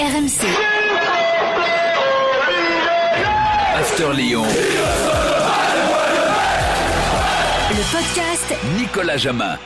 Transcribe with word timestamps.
RMC. 0.00 0.46
After 3.76 4.14
Lyon. 4.16 4.44
Le 7.68 7.92
podcast 7.92 8.54
Nicolas 8.78 9.18
Jamin. 9.18 9.58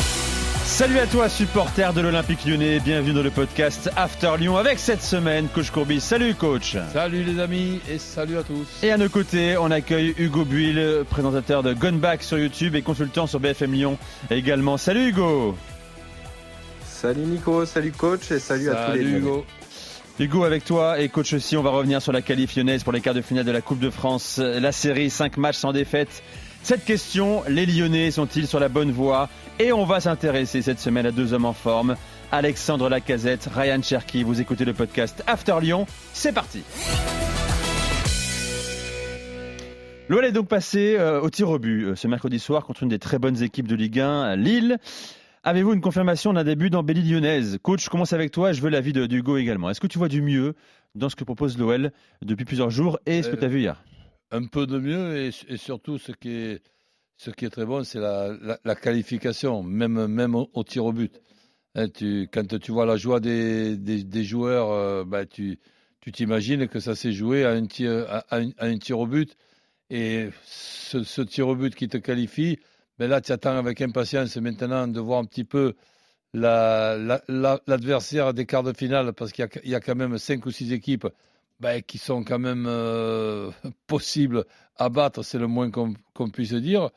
Salut 0.64 0.98
à 0.98 1.06
toi, 1.06 1.28
supporter 1.28 1.92
de 1.92 2.00
l'Olympique 2.00 2.44
lyonnais. 2.44 2.80
Bienvenue 2.80 3.12
dans 3.12 3.22
le 3.22 3.30
podcast 3.30 3.88
After 3.96 4.32
Lyon 4.36 4.56
avec 4.56 4.80
cette 4.80 5.02
semaine, 5.02 5.46
coach 5.54 5.70
Courbis. 5.70 6.00
Salut, 6.00 6.34
coach. 6.34 6.76
Salut 6.92 7.22
les 7.22 7.40
amis 7.40 7.80
et 7.88 7.98
salut 7.98 8.36
à 8.36 8.42
tous. 8.42 8.66
Et 8.82 8.90
à 8.90 8.96
nos 8.96 9.08
côtés, 9.08 9.56
on 9.56 9.70
accueille 9.70 10.16
Hugo 10.18 10.44
Buil, 10.44 11.04
présentateur 11.08 11.62
de 11.62 11.74
Gone 11.74 12.00
Back 12.00 12.24
sur 12.24 12.38
YouTube 12.38 12.74
et 12.74 12.82
consultant 12.82 13.28
sur 13.28 13.38
BFM 13.38 13.72
Lyon 13.72 13.98
également. 14.32 14.78
Salut, 14.78 15.10
Hugo. 15.10 15.56
Salut 16.84 17.20
Nico, 17.20 17.64
salut 17.66 17.92
coach 17.92 18.32
et 18.32 18.40
salut, 18.40 18.70
à 18.70 18.86
tous 18.86 18.96
les 18.96 19.04
Hugo. 19.04 19.46
Hugo 20.20 20.44
avec 20.44 20.64
toi 20.64 21.00
et 21.00 21.08
coach 21.08 21.32
aussi, 21.32 21.56
on 21.56 21.62
va 21.62 21.70
revenir 21.70 22.00
sur 22.00 22.12
la 22.12 22.22
qualif 22.22 22.54
lyonnaise 22.54 22.84
pour 22.84 22.92
les 22.92 23.00
quarts 23.00 23.14
de 23.14 23.20
finale 23.20 23.44
de 23.44 23.50
la 23.50 23.60
Coupe 23.60 23.80
de 23.80 23.90
France. 23.90 24.38
La 24.38 24.70
série, 24.70 25.10
5 25.10 25.36
matchs 25.38 25.56
sans 25.56 25.72
défaite. 25.72 26.22
Cette 26.62 26.84
question, 26.84 27.42
les 27.48 27.66
Lyonnais 27.66 28.12
sont-ils 28.12 28.46
sur 28.46 28.60
la 28.60 28.68
bonne 28.68 28.92
voie? 28.92 29.28
Et 29.58 29.72
on 29.72 29.84
va 29.84 29.98
s'intéresser 29.98 30.62
cette 30.62 30.78
semaine 30.78 31.04
à 31.04 31.10
deux 31.10 31.32
hommes 31.32 31.46
en 31.46 31.52
forme. 31.52 31.96
Alexandre 32.30 32.88
Lacazette, 32.88 33.48
Ryan 33.52 33.82
Cherky, 33.82 34.22
vous 34.22 34.40
écoutez 34.40 34.64
le 34.64 34.72
podcast 34.72 35.24
After 35.26 35.56
Lyon, 35.60 35.84
c'est 36.12 36.32
parti 36.32 36.62
L'OL 40.08 40.24
est 40.24 40.32
donc 40.32 40.46
passé 40.46 40.96
euh, 40.96 41.20
au 41.20 41.30
tir 41.30 41.50
au 41.50 41.58
but 41.58 41.86
euh, 41.86 41.96
ce 41.96 42.06
mercredi 42.06 42.38
soir 42.38 42.64
contre 42.64 42.84
une 42.84 42.88
des 42.88 42.98
très 42.98 43.18
bonnes 43.18 43.42
équipes 43.42 43.66
de 43.66 43.74
Ligue 43.74 44.00
1, 44.00 44.36
Lille. 44.36 44.78
Avez-vous 45.46 45.74
une 45.74 45.82
confirmation 45.82 46.32
d'un 46.32 46.42
début 46.44 46.70
d'embellie 46.70 47.02
lyonnaise? 47.02 47.58
Coach, 47.62 47.84
je 47.84 47.90
commence 47.90 48.14
avec 48.14 48.30
toi 48.30 48.52
je 48.54 48.62
veux 48.62 48.70
l'avis 48.70 48.94
de 48.94 49.04
d'Hugo 49.04 49.36
également. 49.36 49.68
Est-ce 49.68 49.80
que 49.80 49.86
tu 49.86 49.98
vois 49.98 50.08
du 50.08 50.22
mieux 50.22 50.54
dans 50.94 51.10
ce 51.10 51.16
que 51.16 51.24
propose 51.24 51.58
l'OL 51.58 51.92
depuis 52.22 52.46
plusieurs 52.46 52.70
jours 52.70 52.98
et 53.04 53.22
ce 53.22 53.28
que 53.28 53.36
Euh, 53.36 53.40
tu 53.40 53.44
as 53.44 53.48
vu 53.48 53.60
hier? 53.60 53.84
Un 54.30 54.46
peu 54.46 54.66
de 54.66 54.78
mieux 54.78 55.18
et, 55.18 55.30
et 55.48 55.56
surtout 55.58 55.98
ce 55.98 56.12
qui 56.12 56.30
est, 56.30 56.62
ce 57.18 57.30
qui 57.30 57.44
est 57.44 57.50
très 57.50 57.66
bon, 57.66 57.84
c'est 57.84 58.00
la, 58.00 58.32
la- 58.40 58.58
la 58.64 58.74
qualification, 58.74 59.62
même, 59.62 60.06
même 60.06 60.34
au, 60.34 60.48
au 60.54 60.64
tir 60.64 60.86
au 60.86 60.92
but. 60.94 61.20
Hein, 61.74 61.88
tu, 61.90 62.26
quand 62.32 62.58
tu 62.58 62.72
vois 62.72 62.86
la 62.86 62.96
joie 62.96 63.20
des, 63.20 63.76
des, 63.76 64.02
des 64.02 64.24
joueurs, 64.24 64.70
euh, 64.70 65.04
bah, 65.04 65.26
tu 65.26 65.58
tu 66.00 66.12
t'imagines 66.12 66.68
que 66.68 66.80
ça 66.80 66.94
s'est 66.94 67.12
joué 67.12 67.44
à 67.44 67.50
un, 67.52 67.64
tir, 67.66 68.06
à, 68.08 68.24
à 68.30 68.38
un, 68.38 68.50
à 68.58 68.66
un 68.66 68.78
tir 68.78 68.98
au 68.98 69.06
but. 69.06 69.36
Et 69.90 70.28
ce, 70.44 71.02
ce 71.02 71.22
tir 71.22 71.48
au 71.48 71.56
but 71.56 71.74
qui 71.74 71.88
te 71.88 71.96
qualifie, 71.98 72.58
ben 72.98 73.08
là, 73.08 73.20
tu 73.20 73.32
attends 73.32 73.56
avec 73.56 73.80
impatience 73.80 74.36
maintenant 74.36 74.86
de 74.86 75.00
voir 75.00 75.18
un 75.18 75.24
petit 75.24 75.44
peu 75.44 75.74
la- 76.32 76.96
la- 76.96 77.22
la- 77.28 77.60
l'adversaire 77.66 78.34
des 78.34 78.46
quarts 78.46 78.62
de 78.62 78.72
finale, 78.72 79.12
parce 79.12 79.32
qu'il 79.32 79.48
y 79.64 79.74
a, 79.74 79.80
quand 79.80 79.94
même 79.94 80.18
cinq 80.18 80.46
ou 80.46 80.50
six 80.50 80.72
équipes 80.72 81.06
ben, 81.60 81.82
qui 81.82 81.98
sont 81.98 82.24
quand 82.24 82.38
même 82.38 82.66
euh, 82.68 83.50
possibles 83.86 84.44
à 84.76 84.88
battre, 84.88 85.22
c'est 85.22 85.38
le 85.38 85.46
moins 85.46 85.70
qu'on 85.70 86.30
puisse 86.30 86.52
dire. 86.52 86.90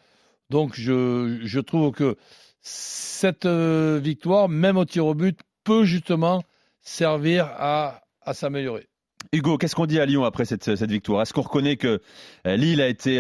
Donc 0.50 0.74
je, 0.76 1.60
trouve 1.60 1.92
que 1.92 2.16
cette 2.62 3.46
euh, 3.46 4.00
victoire, 4.02 4.50
même 4.50 4.78
au 4.78 4.86
tir 4.86 5.06
au 5.06 5.14
but, 5.14 5.40
peut 5.64 5.84
justement 5.84 6.44
servir 6.82 7.46
à, 7.58 8.02
s'améliorer. 8.34 8.88
Hugo, 9.34 9.58
qu'est-ce 9.58 9.76
qu'on 9.76 9.86
dit 9.86 10.00
à 10.00 10.06
Lyon 10.06 10.24
après 10.24 10.46
cette, 10.46 10.68
victoire? 10.84 11.22
Est-ce 11.22 11.34
qu'on 11.34 11.42
reconnaît 11.42 11.76
que 11.76 12.02
euh, 12.46 12.56
Lille 12.56 12.82
a 12.82 12.88
été, 12.88 13.20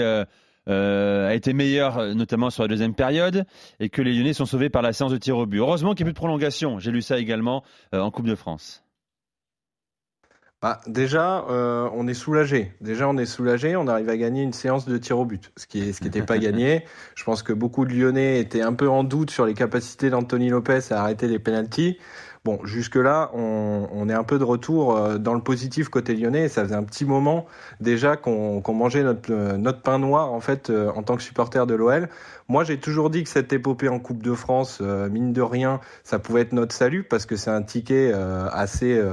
euh, 0.68 1.30
a 1.30 1.34
été 1.34 1.54
meilleur, 1.54 1.98
euh, 1.98 2.14
notamment 2.14 2.50
sur 2.50 2.64
la 2.64 2.68
deuxième 2.68 2.94
période, 2.94 3.46
et 3.80 3.90
que 3.90 4.02
les 4.02 4.14
Lyonnais 4.14 4.34
sont 4.34 4.46
sauvés 4.46 4.70
par 4.70 4.82
la 4.82 4.94
séance 4.94 5.12
de 5.12 5.18
tir 5.18 5.38
au 5.38 5.46
but 5.46 5.60
Heureusement 5.60 5.94
qu'il 5.94 6.06
n'y 6.06 6.10
a 6.10 6.12
plus 6.12 6.14
de 6.14 6.20
prolongation. 6.20 6.80
J'ai 6.80 6.92
lu 6.92 7.02
ça 7.02 7.18
également 7.18 7.64
euh, 7.94 8.02
en 8.02 8.12
Coupe 8.12 8.28
de 8.28 8.36
France. 8.36 8.84
Bah, 10.60 10.82
déjà, 10.88 11.46
euh, 11.50 11.88
on 11.94 12.08
est 12.08 12.16
soulagé. 12.16 12.74
Déjà, 12.82 13.08
on 13.08 13.16
est 13.18 13.28
soulagé. 13.28 13.76
On 13.76 13.88
arrive 13.88 14.10
à 14.10 14.18
gagner 14.18 14.42
une 14.42 14.54
séance 14.54 14.88
de 14.88 14.98
tir 14.98 15.20
au 15.20 15.26
but, 15.26 15.52
ce 15.56 15.68
qui 15.68 15.94
ce 15.94 16.00
qui 16.00 16.06
n'était 16.06 16.24
pas 16.24 16.38
gagné. 16.40 16.84
Je 17.16 17.24
pense 17.24 17.44
que 17.44 17.54
beaucoup 17.54 17.86
de 17.86 17.94
Lyonnais 17.94 18.40
étaient 18.40 18.64
un 18.64 18.74
peu 18.74 18.90
en 18.90 19.04
doute 19.04 19.30
sur 19.30 19.46
les 19.46 19.54
capacités 19.54 20.10
d'Anthony 20.10 20.50
Lopez 20.50 20.80
à 20.90 21.02
arrêter 21.02 21.28
les 21.28 21.38
pénalties. 21.38 22.00
Bon, 22.48 22.62
jusque-là, 22.64 23.30
on, 23.34 24.08
est 24.08 24.14
un 24.14 24.24
peu 24.24 24.40
de 24.40 24.46
retour 24.46 24.96
euh, 24.96 25.18
dans 25.18 25.34
le 25.34 25.42
positif 25.42 25.90
côté 25.90 26.16
lyonnais. 26.16 26.48
Ça 26.48 26.64
faisait 26.64 26.76
un 26.76 26.84
petit 26.84 27.04
moment 27.04 27.46
déjà 27.82 28.16
qu'on 28.16 28.64
mangeait 28.74 29.04
notre, 29.04 29.34
euh, 29.34 29.58
notre 29.58 29.82
pain 29.82 30.00
noir 30.00 30.32
en 30.32 30.40
fait 30.40 30.70
euh, 30.70 30.90
en 30.96 31.04
tant 31.04 31.18
que 31.18 31.24
supporter 31.24 31.68
de 31.68 31.76
l'OL. 31.76 32.08
Moi, 32.48 32.64
j'ai 32.64 32.80
toujours 32.80 33.10
dit 33.10 33.26
que 33.26 33.30
cette 33.30 33.52
épopée 33.52 33.90
en 33.90 34.00
Coupe 34.00 34.24
de 34.24 34.34
France, 34.34 34.80
mine 34.80 35.34
de 35.34 35.42
rien, 35.42 35.82
ça 36.06 36.20
pouvait 36.20 36.40
être 36.40 36.54
notre 36.54 36.74
salut 36.74 37.04
parce 37.04 37.26
que 37.26 37.36
c'est 37.36 37.50
un 37.50 37.62
ticket 37.62 38.14
assez 38.14 39.04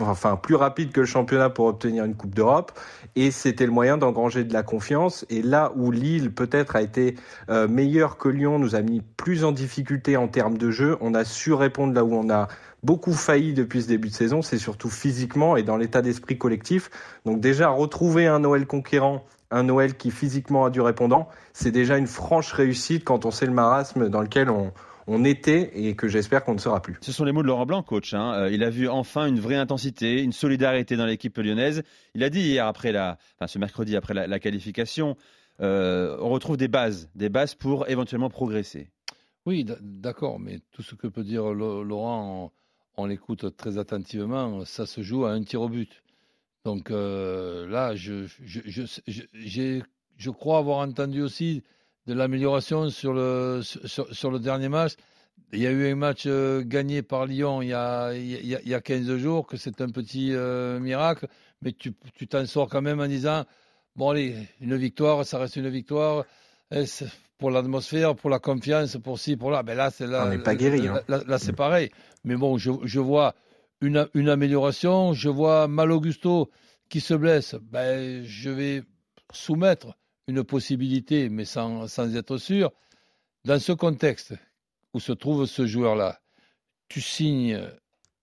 enfin 0.00 0.36
plus 0.36 0.54
rapide 0.54 0.92
que 0.92 1.00
le 1.00 1.06
championnat 1.06 1.50
pour 1.50 1.66
obtenir 1.66 2.04
une 2.04 2.14
Coupe 2.14 2.34
d'Europe. 2.34 2.72
Et 3.14 3.30
c'était 3.30 3.66
le 3.66 3.72
moyen 3.72 3.96
d'engranger 3.96 4.44
de 4.44 4.52
la 4.52 4.62
confiance. 4.62 5.24
Et 5.30 5.42
là 5.42 5.72
où 5.76 5.90
Lille 5.90 6.32
peut-être 6.32 6.76
a 6.76 6.82
été 6.82 7.16
euh, 7.48 7.66
meilleur 7.68 8.18
que 8.18 8.28
Lyon 8.28 8.58
nous 8.58 8.74
a 8.74 8.82
mis 8.82 9.02
plus 9.16 9.44
en 9.44 9.52
difficulté 9.52 10.16
en 10.16 10.28
termes 10.28 10.58
de 10.58 10.70
jeu. 10.70 10.96
On 11.00 11.14
a 11.14 11.24
su 11.24 11.52
répondre 11.52 11.94
là 11.94 12.04
où 12.04 12.14
on 12.14 12.30
a 12.30 12.48
beaucoup 12.82 13.14
failli 13.14 13.54
depuis 13.54 13.82
ce 13.82 13.88
début 13.88 14.08
de 14.08 14.14
saison. 14.14 14.42
C'est 14.42 14.58
surtout 14.58 14.90
physiquement 14.90 15.56
et 15.56 15.62
dans 15.62 15.76
l'état 15.76 16.02
d'esprit 16.02 16.38
collectif. 16.38 16.90
Donc 17.24 17.40
déjà 17.40 17.68
retrouver 17.68 18.26
un 18.26 18.40
Noël 18.40 18.66
conquérant 18.66 19.24
un 19.52 19.62
Noël 19.62 19.96
qui 19.96 20.10
physiquement 20.10 20.64
a 20.64 20.70
du 20.70 20.80
répondant 20.80 21.28
c'est 21.52 21.70
déjà 21.70 21.96
une 21.96 22.08
franche 22.08 22.52
réussite 22.52 23.04
quand 23.04 23.24
on 23.24 23.30
sait 23.30 23.46
le 23.46 23.52
marasme 23.52 24.08
dans 24.08 24.20
lequel 24.20 24.50
on 24.50 24.72
on 25.06 25.24
était 25.24 25.70
et 25.74 25.94
que 25.94 26.08
j'espère 26.08 26.44
qu'on 26.44 26.54
ne 26.54 26.58
sera 26.58 26.82
plus. 26.82 26.96
Ce 27.00 27.12
sont 27.12 27.24
les 27.24 27.32
mots 27.32 27.42
de 27.42 27.46
Laurent 27.46 27.66
Blanc, 27.66 27.82
coach. 27.82 28.14
hein. 28.14 28.32
Euh, 28.34 28.50
il 28.50 28.62
a 28.64 28.70
vu 28.70 28.88
enfin 28.88 29.26
une 29.26 29.40
vraie 29.40 29.56
intensité, 29.56 30.22
une 30.22 30.32
solidarité 30.32 30.96
dans 30.96 31.06
l'équipe 31.06 31.36
lyonnaise. 31.38 31.82
Il 32.14 32.24
a 32.24 32.30
dit 32.30 32.40
hier, 32.40 32.66
après 32.66 32.92
la, 32.92 33.18
enfin 33.36 33.46
ce 33.46 33.58
mercredi 33.58 33.96
après 33.96 34.14
la, 34.14 34.26
la 34.26 34.38
qualification, 34.38 35.16
euh, 35.60 36.16
on 36.20 36.28
retrouve 36.30 36.56
des 36.56 36.68
bases, 36.68 37.08
des 37.14 37.28
bases 37.28 37.54
pour 37.54 37.88
éventuellement 37.88 38.30
progresser. 38.30 38.90
Oui, 39.46 39.64
d'accord, 39.80 40.40
mais 40.40 40.58
tout 40.72 40.82
ce 40.82 40.96
que 40.96 41.06
peut 41.06 41.22
dire 41.22 41.44
Laurent, 41.52 42.50
on, 42.96 43.02
on 43.02 43.06
l'écoute 43.06 43.56
très 43.56 43.78
attentivement, 43.78 44.64
ça 44.64 44.86
se 44.86 45.02
joue 45.02 45.24
à 45.24 45.30
un 45.30 45.42
tir 45.44 45.62
au 45.62 45.68
but. 45.68 46.02
Donc 46.64 46.90
euh, 46.90 47.68
là, 47.68 47.94
je, 47.94 48.26
je, 48.44 48.60
je, 48.66 48.82
je, 49.06 49.80
je 50.16 50.30
crois 50.30 50.58
avoir 50.58 50.78
entendu 50.78 51.22
aussi 51.22 51.62
de 52.06 52.14
l'amélioration 52.14 52.90
sur 52.90 53.12
le, 53.12 53.60
sur, 53.62 54.12
sur 54.14 54.30
le 54.30 54.38
dernier 54.38 54.68
match. 54.68 54.92
Il 55.52 55.60
y 55.60 55.66
a 55.66 55.70
eu 55.70 55.90
un 55.90 55.94
match 55.96 56.24
euh, 56.26 56.62
gagné 56.64 57.02
par 57.02 57.26
Lyon 57.26 57.62
il 57.62 57.68
y 57.68 57.72
a, 57.72 58.12
il 58.14 58.46
y 58.46 58.54
a, 58.54 58.60
il 58.62 58.68
y 58.68 58.74
a 58.74 58.80
15 58.80 59.16
jours, 59.16 59.46
que 59.46 59.56
c'est 59.56 59.80
un 59.80 59.88
petit 59.90 60.30
euh, 60.32 60.78
miracle, 60.80 61.26
mais 61.62 61.72
tu 61.72 61.92
tu 62.14 62.26
t'en 62.26 62.44
sors 62.46 62.68
quand 62.68 62.82
même 62.82 63.00
en 63.00 63.06
disant, 63.06 63.44
bon 63.94 64.10
allez, 64.10 64.36
une 64.60 64.76
victoire, 64.76 65.24
ça 65.24 65.38
reste 65.38 65.56
une 65.56 65.68
victoire. 65.68 66.24
Et 66.70 66.86
c'est- 66.86 67.06
pour 67.38 67.50
l'atmosphère, 67.50 68.16
pour 68.16 68.30
la 68.30 68.38
confiance, 68.38 68.96
pour 68.96 69.18
ci, 69.18 69.36
pour 69.36 69.50
là? 69.50 69.62
Ben 69.62 69.76
là, 69.76 69.90
c'est 69.90 70.06
là. 70.06 70.24
On 70.26 70.30
n'est 70.30 70.38
pas 70.38 70.54
guéri, 70.54 70.80
Là, 70.82 70.94
hein. 70.96 71.00
là- 71.06 71.22
là, 71.26 71.38
c'est 71.38 71.52
pareil. 71.52 71.90
Mais 72.24 72.34
bon, 72.34 72.56
je, 72.56 72.70
je 72.84 72.98
vois 72.98 73.34
une, 73.82 74.08
une 74.14 74.30
amélioration. 74.30 75.12
Je 75.12 75.28
vois 75.28 75.68
Malogusto 75.68 76.50
qui 76.88 77.00
se 77.00 77.12
blesse. 77.12 77.54
Ben, 77.60 78.24
je 78.24 78.48
vais 78.48 78.82
soumettre 79.34 79.88
une 80.28 80.44
possibilité, 80.44 81.28
mais 81.28 81.44
sans, 81.44 81.88
sans 81.88 82.14
être 82.16 82.38
sûr. 82.38 82.72
Dans 83.44 83.60
ce 83.60 83.72
contexte 83.72 84.34
où 84.94 85.00
se 85.00 85.12
trouve 85.12 85.46
ce 85.46 85.66
joueur-là, 85.66 86.20
tu 86.88 87.00
signes 87.00 87.60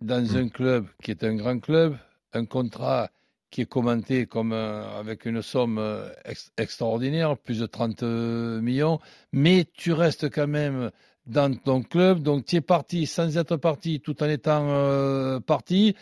dans 0.02 0.38
un 0.38 0.50
club 0.50 0.88
qui 1.02 1.12
est 1.12 1.24
un 1.24 1.36
grand 1.36 1.59
club, 1.59 1.97
un 2.34 2.46
contrat 2.46 3.09
qui 3.52 3.62
est 3.62 3.66
commenté 3.66 4.25
comme 4.25 4.52
euh, 4.53 5.00
avec 5.00 5.25
une 5.25 5.42
somme 5.42 5.78
euh, 5.78 6.09
ex- 6.25 6.52
extraordinaire, 6.58 7.38
plus 7.38 7.59
de 7.59 7.68
30 7.68 8.03
millions, 8.03 9.00
mais 9.31 9.66
tu 9.74 9.94
restes 9.94 10.30
quand 10.31 10.47
même 10.47 10.92
dans 11.28 11.56
ton 11.56 11.84
club, 11.84 12.22
donc 12.22 12.46
tu 12.46 12.58
es 12.58 12.62
parti 12.62 13.06
sans 13.06 13.38
être 13.38 13.56
parti, 13.58 14.02
tout 14.02 14.22
en 14.24 14.28
étant 14.30 14.68
euh, 14.69 15.40
parti, 15.40 15.96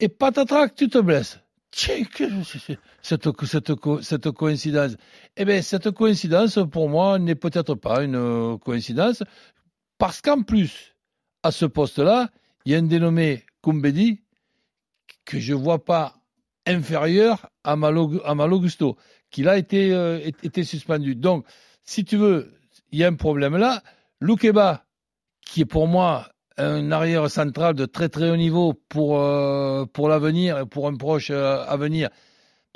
et 0.00 0.08
patatrac, 0.08 0.74
tu 0.74 0.88
te 0.88 0.98
blesses. 0.98 1.40
Cette, 3.00 3.28
cette, 3.44 3.74
co- 3.74 4.02
cette 4.02 4.30
coïncidence. 4.30 4.92
Eh 5.36 5.44
bien, 5.44 5.62
cette 5.62 5.90
coïncidence, 5.90 6.58
pour 6.70 6.88
moi, 6.88 7.18
n'est 7.18 7.34
peut-être 7.34 7.74
pas 7.74 8.02
une 8.04 8.14
euh, 8.14 8.58
coïncidence, 8.58 9.22
parce 9.98 10.20
qu'en 10.20 10.42
plus, 10.42 10.94
à 11.42 11.50
ce 11.50 11.64
poste-là, 11.64 12.30
il 12.64 12.72
y 12.72 12.74
a 12.74 12.78
un 12.78 12.82
dénommé 12.82 13.44
Kumbedi 13.62 14.22
que 15.24 15.40
je 15.40 15.54
ne 15.54 15.58
vois 15.58 15.84
pas 15.84 16.16
inférieur 16.66 17.48
à 17.64 17.74
Malo, 17.76 18.20
à 18.24 18.34
Gusto, 18.34 18.96
qui 19.30 19.42
là 19.42 19.56
été, 19.56 19.92
euh, 19.92 20.20
suspendu. 20.62 21.16
Donc, 21.16 21.46
si 21.82 22.04
tu 22.04 22.16
veux, 22.16 22.52
il 22.90 22.98
y 22.98 23.04
a 23.04 23.08
un 23.08 23.14
problème 23.14 23.56
là. 23.56 23.82
Loukeba, 24.20 24.84
qui 25.40 25.62
est 25.62 25.64
pour 25.66 25.88
moi 25.88 26.31
un 26.58 26.92
arrière 26.92 27.30
central 27.30 27.74
de 27.74 27.86
très 27.86 28.08
très 28.08 28.30
haut 28.30 28.36
niveau 28.36 28.74
pour, 28.88 29.20
euh, 29.20 29.84
pour 29.86 30.08
l'avenir 30.08 30.58
et 30.58 30.66
pour 30.66 30.88
un 30.88 30.96
proche 30.96 31.30
euh, 31.30 31.64
avenir, 31.66 32.08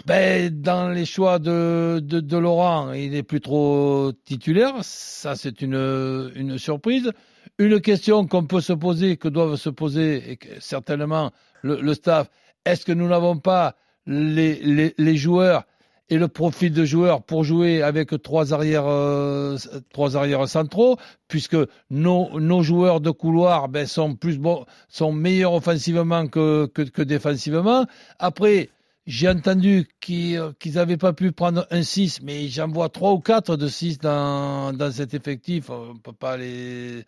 ben, 0.05 0.51
dans 0.51 0.89
les 0.91 1.07
choix 1.07 1.39
de, 1.39 2.01
de, 2.03 2.37
Laurent, 2.37 2.93
il 2.93 3.13
n'est 3.13 3.23
plus 3.23 3.41
trop 3.41 4.13
titulaire. 4.25 4.75
Ça, 4.83 5.37
c'est 5.37 5.63
une, 5.63 6.31
une 6.35 6.59
surprise. 6.59 7.11
Une 7.59 7.81
question 7.81 8.27
qu'on 8.27 8.45
peut 8.45 8.61
se 8.61 8.75
poser, 8.75 9.17
que 9.17 9.29
doivent 9.29 9.57
se 9.57 9.71
poser 9.71 10.33
et 10.33 10.39
certainement 10.61 11.33
le, 11.63 11.81
le 11.81 11.95
staff, 11.95 12.29
est-ce 12.67 12.85
que 12.85 12.93
nous 12.93 13.09
n'avons 13.09 13.39
pas 13.39 13.77
les, 14.07 14.57
les, 14.57 14.95
les, 14.99 15.17
joueurs 15.17 15.65
et 16.09 16.19
le 16.19 16.29
profil 16.29 16.73
de 16.73 16.85
joueurs 16.85 17.23
pour 17.23 17.45
jouer 17.45 17.83
avec 17.83 18.11
trois 18.23 18.55
arrières, 18.55 18.87
euh, 18.87 19.57
trois 19.93 20.17
arrières 20.17 20.49
centraux, 20.49 20.97
puisque 21.29 21.57
nos, 21.91 22.39
nos 22.39 22.63
joueurs 22.63 23.01
de 23.01 23.11
couloir 23.11 23.69
ben, 23.69 23.87
sont 23.87 24.15
plus 24.15 24.39
bons, 24.39 24.65
sont 24.89 25.13
meilleurs 25.13 25.55
offensivement 25.55 26.27
que, 26.29 27.03
défensivement. 27.03 27.87
Après, 28.19 28.71
j'ai 29.07 29.29
entendu 29.29 29.89
qu'ils 30.01 30.55
n'avaient 30.75 30.97
pas 30.97 31.13
pu 31.13 31.33
prendre 31.33 31.67
un 31.71 31.83
6, 31.83 32.23
mais 32.23 32.49
j'en 32.49 32.69
vois 32.69 32.89
3 32.89 33.13
ou 33.13 33.21
4 33.21 33.57
de 33.57 33.69
6 33.69 33.99
dans, 33.99 34.73
dans 34.73 34.91
cet 34.91 35.15
effectif. 35.15 35.71
On 35.71 35.95
ne 35.95 35.99
peut 35.99 36.13
pas 36.13 36.37
les, 36.37 37.05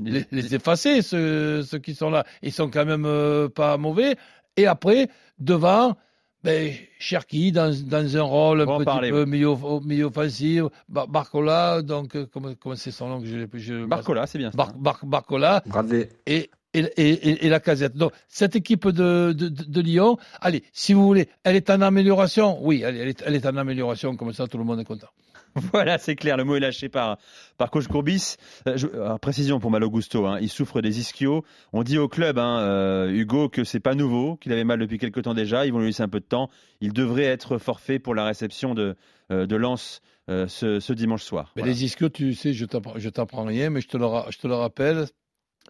les, 0.00 0.54
effacer, 0.54 1.02
ceux, 1.02 1.62
ceux 1.62 1.78
qui 1.78 1.94
sont 1.94 2.10
là. 2.10 2.24
Ils 2.42 2.52
sont 2.52 2.70
quand 2.70 2.86
même 2.86 3.04
euh, 3.06 3.48
pas 3.48 3.76
mauvais. 3.76 4.16
Et 4.56 4.66
après, 4.66 5.08
devant, 5.38 5.96
ben, 6.42 6.74
Cherki 6.98 7.52
dans, 7.52 7.74
dans 7.86 8.16
un 8.16 8.22
rôle 8.22 8.60
un 8.62 8.66
petit 8.66 8.84
parler, 8.84 9.10
peu 9.10 9.24
milieu, 9.24 9.54
milieu 9.84 10.06
offensif, 10.06 10.64
Bar 10.88 11.08
Barcola, 11.08 11.82
donc 11.82 12.16
euh, 12.16 12.26
comment 12.32 12.52
comment 12.60 12.76
c'est 12.76 12.90
son 12.90 13.08
nom 13.08 13.20
que 13.20 13.26
je, 13.26 13.46
je 13.54 13.84
Barcola, 13.84 14.26
c'est 14.26 14.38
bien. 14.38 14.50
Bar, 14.54 14.72
Bar, 14.74 15.00
Barcola. 15.04 15.62
Bradley. 15.66 16.08
Et 16.26 16.50
et, 16.74 16.80
et, 16.96 17.46
et, 17.46 17.48
la 17.50 17.60
casette. 17.60 17.96
Donc, 17.96 18.12
cette 18.28 18.56
équipe 18.56 18.88
de, 18.88 19.32
de, 19.32 19.48
de, 19.48 19.80
Lyon, 19.82 20.16
allez, 20.40 20.64
si 20.72 20.94
vous 20.94 21.04
voulez, 21.04 21.28
elle 21.44 21.54
est 21.54 21.68
en 21.68 21.82
amélioration? 21.82 22.64
Oui, 22.64 22.82
elle, 22.82 22.96
elle, 22.96 23.08
est, 23.08 23.22
elle 23.26 23.34
est 23.34 23.44
en 23.44 23.56
amélioration, 23.58 24.16
comme 24.16 24.32
ça 24.32 24.46
tout 24.46 24.56
le 24.56 24.64
monde 24.64 24.80
est 24.80 24.84
content. 24.84 25.08
Voilà, 25.72 25.98
c'est 25.98 26.16
clair, 26.16 26.36
le 26.36 26.44
mot 26.44 26.56
est 26.56 26.60
lâché 26.60 26.88
par, 26.88 27.18
par 27.58 27.70
coach 27.70 27.86
Courbis. 27.86 28.36
Euh, 28.66 29.18
précision 29.18 29.60
pour 29.60 29.70
Malo 29.70 29.90
Gusto, 29.90 30.26
hein, 30.26 30.38
il 30.40 30.48
souffre 30.48 30.80
des 30.80 31.00
ischios. 31.00 31.44
On 31.72 31.82
dit 31.82 31.98
au 31.98 32.08
club, 32.08 32.38
hein, 32.38 32.60
euh, 32.60 33.10
Hugo, 33.10 33.48
que 33.48 33.64
c'est 33.64 33.80
pas 33.80 33.94
nouveau, 33.94 34.36
qu'il 34.36 34.52
avait 34.52 34.64
mal 34.64 34.78
depuis 34.78 34.98
quelques 34.98 35.22
temps 35.22 35.34
déjà. 35.34 35.66
Ils 35.66 35.72
vont 35.72 35.80
lui 35.80 35.86
laisser 35.86 36.02
un 36.02 36.08
peu 36.08 36.20
de 36.20 36.24
temps. 36.24 36.48
Il 36.80 36.92
devrait 36.92 37.24
être 37.24 37.58
forfait 37.58 37.98
pour 37.98 38.14
la 38.14 38.24
réception 38.24 38.74
de, 38.74 38.96
euh, 39.30 39.46
de 39.46 39.56
Lens 39.56 40.00
euh, 40.30 40.46
ce, 40.46 40.80
ce, 40.80 40.92
dimanche 40.92 41.22
soir. 41.22 41.52
Mais 41.56 41.62
voilà. 41.62 41.72
Les 41.72 41.84
ischios, 41.84 42.08
tu 42.08 42.34
sais, 42.34 42.52
je 42.52 42.64
t'apprends 42.64 43.44
rien, 43.44 43.70
mais 43.70 43.80
je 43.80 43.88
te 43.88 43.96
le, 43.96 44.06
je 44.30 44.38
te 44.38 44.46
le 44.46 44.54
rappelle, 44.54 45.06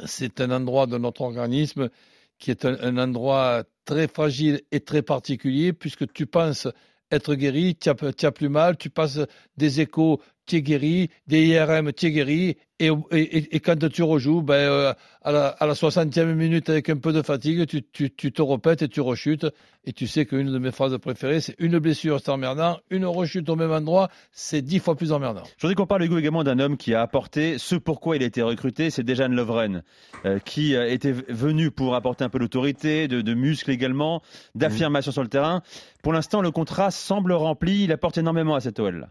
c'est 0.05 0.40
un 0.40 0.50
endroit 0.50 0.87
de 0.87 0.99
notre 0.99 1.23
organisme 1.23 1.88
qui 2.38 2.50
est 2.50 2.64
un, 2.64 2.76
un, 2.81 2.99
endroit 2.99 3.64
très 3.85 4.08
fragile 4.08 4.61
et 4.70 4.81
très 4.81 5.02
particulier, 5.02 5.73
puisque 5.73 6.12
tu 6.12 6.26
penses 6.26 6.69
être 7.12 7.35
guéri, 7.35 7.76
tu 7.76 7.88
as, 7.91 8.32
plus 8.32 8.49
mal, 8.49 8.76
tu 8.76 8.91
passes 8.91 9.20
des 9.56 9.81
échos, 9.81 10.20
tu 10.47 10.56
es 10.56 10.62
guéri, 10.62 11.11
des 11.26 11.47
IRM, 11.47 11.93
tu 11.93 12.06
es 12.06 12.11
guéri, 12.11 12.56
et, 12.82 12.90
et, 13.12 13.56
et, 13.56 13.61
quand 13.61 13.88
tu 13.88 14.02
rejoues, 14.02 14.43
ben, 14.43 14.55
euh, 14.55 14.93
à, 15.23 15.31
la, 15.32 15.46
à 15.49 15.67
la 15.67 15.75
60e 15.75 16.34
minute 16.34 16.69
avec 16.69 16.88
un 16.88 16.96
peu 16.96 17.12
de 17.12 17.23
fatigue, 17.23 17.64
tu, 17.67 17.82
tu, 17.82 18.11
tu, 18.11 18.32
te 18.32 18.43
repètes 18.43 18.82
et 18.82 18.88
tu 18.88 19.00
rechutes. 19.00 19.46
Et 19.84 19.93
tu 19.93 20.06
sais 20.06 20.26
qu'une 20.26 20.52
de 20.52 20.58
mes 20.58 20.70
phrases 20.70 20.96
préférées, 20.99 21.40
c'est 21.40 21.55
une 21.58 21.79
blessure, 21.79 22.20
c'est 22.20 22.31
emmerdant, 22.31 22.79
une 22.90 23.05
rechute 23.05 23.49
au 23.49 23.56
même 23.56 23.73
endroit, 23.73 24.08
c'est 24.32 24.62
dix 24.62 24.79
fois 24.79 24.94
plus 24.96 25.12
emmerdant. 25.12 25.43
Je 25.56 25.62
voudrais 25.62 25.75
qu'on 25.75 25.87
parle, 25.87 26.05
Hugo, 26.05 26.19
également 26.19 26.44
d'un 26.44 26.58
homme 26.58 26.76
qui 26.76 26.94
a 26.94 27.02
apporté 27.02 27.58
ce 27.58 27.76
pourquoi 27.76 28.17
il 28.17 28.23
a 28.23 28.26
été 28.26 28.43
recruté, 28.43 28.90
c'est 28.90 29.02
Dejan 29.02 29.28
Lovren, 29.28 29.82
euh, 30.25 30.38
qui 30.38 30.75
euh, 30.75 30.88
était 30.88 31.12
venu 31.12 31.70
pour 31.70 31.94
apporter 31.94 32.25
un 32.25 32.28
peu 32.28 32.38
d'autorité, 32.38 33.08
de, 33.08 33.20
de 33.20 33.35
muscles 33.35 33.70
également, 33.70 34.23
d'affirmation 34.55 35.11
mmh. 35.11 35.14
sur 35.14 35.23
le 35.23 35.28
terrain. 35.28 35.62
Pour 36.02 36.12
l'instant, 36.12 36.43
le 36.43 36.50
contrat 36.50 36.90
semble 36.90 37.32
rempli, 37.32 37.85
il 37.85 37.93
apporte 37.93 38.19
énormément 38.19 38.55
à 38.55 38.61
cette 38.61 38.78
OL. 38.78 39.08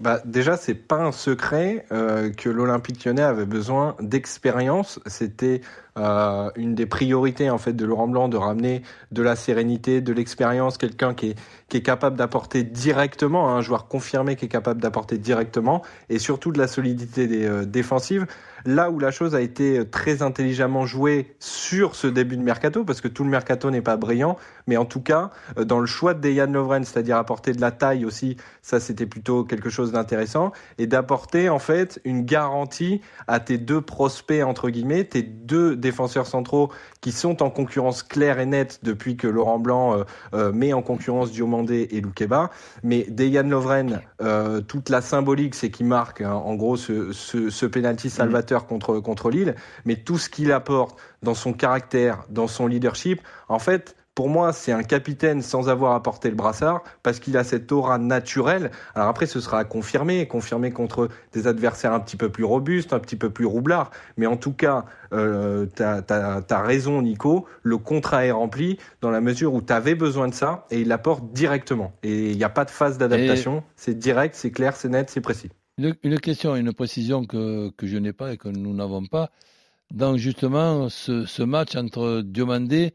Bah, 0.00 0.20
déjà, 0.24 0.56
c'est 0.56 0.74
pas 0.74 0.96
un 0.96 1.12
secret 1.12 1.86
euh, 1.92 2.30
que 2.32 2.48
l'Olympique 2.48 3.04
lyonnais 3.04 3.22
avait 3.22 3.46
besoin 3.46 3.96
d'expérience. 4.00 4.98
C'était 5.06 5.60
euh, 5.96 6.50
une 6.56 6.74
des 6.74 6.86
priorités 6.86 7.50
en 7.50 7.58
fait 7.58 7.72
de 7.72 7.84
Laurent 7.84 8.08
Blanc 8.08 8.28
de 8.28 8.36
ramener 8.36 8.82
de 9.12 9.22
la 9.22 9.36
sérénité, 9.36 10.00
de 10.00 10.12
l'expérience, 10.12 10.76
quelqu'un 10.76 11.14
qui 11.14 11.30
est, 11.30 11.38
qui 11.68 11.76
est 11.76 11.82
capable 11.82 12.16
d'apporter 12.16 12.64
directement, 12.64 13.48
hein, 13.48 13.56
un 13.56 13.60
joueur 13.60 13.86
confirmé 13.86 14.34
qui 14.34 14.46
est 14.46 14.48
capable 14.48 14.80
d'apporter 14.80 15.18
directement, 15.18 15.82
et 16.08 16.18
surtout 16.18 16.50
de 16.50 16.58
la 16.58 16.66
solidité 16.66 17.28
euh, 17.46 17.64
défensive. 17.64 18.26
Là 18.66 18.90
où 18.90 18.98
la 18.98 19.10
chose 19.10 19.34
a 19.34 19.42
été 19.42 19.86
très 19.88 20.22
intelligemment 20.22 20.86
jouée 20.86 21.36
sur 21.38 21.94
ce 21.94 22.06
début 22.06 22.38
de 22.38 22.42
mercato, 22.42 22.82
parce 22.82 23.00
que 23.00 23.08
tout 23.08 23.22
le 23.22 23.30
mercato 23.30 23.70
n'est 23.70 23.82
pas 23.82 23.96
brillant, 23.96 24.36
mais 24.66 24.76
en 24.76 24.86
tout 24.86 25.02
cas, 25.02 25.30
euh, 25.58 25.64
dans 25.64 25.80
le 25.80 25.86
choix 25.86 26.14
de 26.14 26.20
Dejan 26.20 26.50
Lovren, 26.50 26.84
c'est-à-dire 26.84 27.18
apporter 27.18 27.52
de 27.52 27.60
la 27.60 27.70
taille 27.70 28.04
aussi, 28.04 28.36
ça 28.62 28.80
c'était 28.80 29.06
plutôt 29.06 29.44
quelque 29.44 29.70
chose 29.70 29.92
d'intéressant, 29.92 30.52
et 30.78 30.86
d'apporter 30.86 31.48
en 31.48 31.58
fait 31.58 32.00
une 32.04 32.24
garantie 32.24 33.00
à 33.28 33.38
tes 33.38 33.58
deux 33.58 33.80
prospects, 33.80 34.42
entre 34.42 34.70
guillemets, 34.70 35.04
tes 35.04 35.22
deux 35.22 35.76
défenseurs 35.84 36.26
centraux 36.26 36.70
qui 37.00 37.12
sont 37.12 37.42
en 37.42 37.50
concurrence 37.50 38.02
claire 38.02 38.40
et 38.40 38.46
nette 38.46 38.80
depuis 38.82 39.16
que 39.16 39.28
Laurent 39.28 39.58
Blanc 39.58 39.98
euh, 39.98 40.04
euh, 40.34 40.52
met 40.52 40.72
en 40.72 40.82
concurrence 40.82 41.30
Diomandé 41.30 41.88
et 41.92 42.00
Loukeba. 42.00 42.50
Mais 42.82 43.06
Dejan 43.08 43.48
Lovren, 43.48 44.00
euh, 44.22 44.62
toute 44.62 44.88
la 44.88 45.02
symbolique, 45.02 45.54
c'est 45.54 45.70
qu'il 45.70 45.86
marque 45.86 46.22
hein, 46.22 46.32
en 46.32 46.54
gros 46.54 46.76
ce, 46.76 47.12
ce, 47.12 47.50
ce 47.50 47.66
penalty 47.66 48.10
salvateur 48.10 48.62
mmh. 48.62 48.66
contre, 48.66 48.98
contre 49.00 49.30
Lille, 49.30 49.54
mais 49.84 49.96
tout 49.96 50.18
ce 50.18 50.28
qu'il 50.28 50.50
apporte 50.50 50.98
dans 51.22 51.34
son 51.34 51.52
caractère, 51.52 52.24
dans 52.30 52.48
son 52.48 52.66
leadership, 52.66 53.20
en 53.48 53.58
fait, 53.58 53.94
pour 54.14 54.28
moi, 54.28 54.52
c'est 54.52 54.70
un 54.70 54.84
capitaine 54.84 55.42
sans 55.42 55.68
avoir 55.68 55.94
apporté 55.94 56.30
le 56.30 56.36
brassard 56.36 56.84
parce 57.02 57.18
qu'il 57.18 57.36
a 57.36 57.42
cette 57.42 57.72
aura 57.72 57.98
naturelle. 57.98 58.70
Alors 58.94 59.08
après, 59.08 59.26
ce 59.26 59.40
sera 59.40 59.58
à 59.58 59.64
confirmer, 59.64 60.28
confirmer 60.28 60.70
contre 60.70 61.08
des 61.32 61.48
adversaires 61.48 61.92
un 61.92 62.00
petit 62.00 62.16
peu 62.16 62.28
plus 62.28 62.44
robustes, 62.44 62.92
un 62.92 63.00
petit 63.00 63.16
peu 63.16 63.30
plus 63.30 63.44
roublards. 63.44 63.90
Mais 64.16 64.26
en 64.26 64.36
tout 64.36 64.52
cas, 64.52 64.84
euh, 65.12 65.66
tu 65.76 65.82
as, 65.82 66.62
raison, 66.62 67.02
Nico. 67.02 67.46
Le 67.62 67.76
contrat 67.76 68.24
est 68.24 68.30
rempli 68.30 68.78
dans 69.00 69.10
la 69.10 69.20
mesure 69.20 69.52
où 69.52 69.60
tu 69.60 69.72
avais 69.72 69.96
besoin 69.96 70.28
de 70.28 70.34
ça 70.34 70.66
et 70.70 70.82
il 70.82 70.88
l'apporte 70.88 71.32
directement. 71.32 71.92
Et 72.04 72.30
il 72.30 72.36
n'y 72.36 72.44
a 72.44 72.50
pas 72.50 72.64
de 72.64 72.70
phase 72.70 72.98
d'adaptation. 72.98 73.64
C'est 73.74 73.98
direct, 73.98 74.36
c'est 74.36 74.52
clair, 74.52 74.76
c'est 74.76 74.88
net, 74.88 75.10
c'est 75.10 75.20
précis. 75.20 75.50
Une, 75.76 75.96
une, 76.04 76.20
question, 76.20 76.54
une 76.54 76.72
précision 76.72 77.24
que, 77.24 77.70
que 77.70 77.88
je 77.88 77.96
n'ai 77.96 78.12
pas 78.12 78.32
et 78.32 78.36
que 78.36 78.48
nous 78.48 78.74
n'avons 78.74 79.06
pas. 79.06 79.30
Dans 79.92 80.16
justement 80.16 80.88
ce, 80.88 81.26
ce 81.26 81.42
match 81.42 81.74
entre 81.74 82.22
Diomandé 82.24 82.94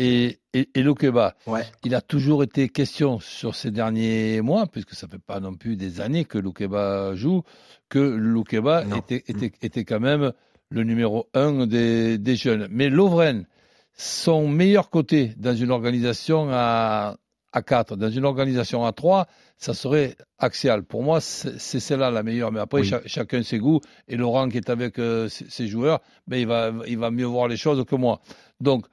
et, 0.00 0.40
et, 0.54 0.70
et 0.74 0.82
Lokeba. 0.82 1.34
Ouais. 1.46 1.62
Il 1.84 1.94
a 1.94 2.00
toujours 2.00 2.42
été 2.42 2.70
question 2.70 3.20
sur 3.20 3.54
ces 3.54 3.70
derniers 3.70 4.40
mois, 4.40 4.66
puisque 4.66 4.94
ça 4.94 5.06
fait 5.06 5.18
pas 5.18 5.40
non 5.40 5.54
plus 5.54 5.76
des 5.76 6.00
années 6.00 6.24
que 6.24 6.38
Lokeba 6.38 7.14
joue, 7.14 7.42
que 7.90 7.98
Lokeba 7.98 8.84
était, 8.96 9.22
était, 9.28 9.52
était, 9.60 9.84
quand 9.84 10.00
même 10.00 10.32
le 10.70 10.84
numéro 10.84 11.28
un 11.34 11.66
des, 11.66 12.16
des 12.16 12.36
jeunes. 12.36 12.66
Mais 12.70 12.88
Lovren, 12.88 13.46
son 13.92 14.48
meilleur 14.48 14.88
côté 14.88 15.34
dans 15.36 15.54
une 15.54 15.70
organisation 15.70 16.48
à, 16.50 17.18
à 17.52 17.62
4, 17.62 17.96
dans 17.96 18.08
une 18.08 18.24
organisation 18.24 18.86
à 18.86 18.92
3, 18.92 19.26
ça 19.58 19.74
serait 19.74 20.16
axial. 20.38 20.82
Pour 20.82 21.02
moi, 21.02 21.20
c'est 21.20 21.80
celle-là 21.80 22.10
la 22.10 22.22
meilleure. 22.22 22.52
Mais 22.52 22.60
après, 22.60 22.80
oui. 22.80 22.88
ch 22.88 23.02
chacun 23.04 23.42
ses 23.42 23.58
goûts. 23.58 23.80
Et 24.08 24.16
Laurent 24.16 24.48
qui 24.48 24.56
est 24.56 24.70
avec 24.70 24.98
euh, 24.98 25.28
ses 25.28 25.66
joueurs, 25.66 26.00
ben, 26.26 26.38
il, 26.38 26.46
va, 26.46 26.72
il 26.86 26.96
va 26.96 27.10
mieux 27.10 27.26
voir 27.26 27.48
les 27.48 27.58
choses 27.58 27.84
que 27.84 27.96
moi. 27.96 28.22
Donc, 28.60 28.86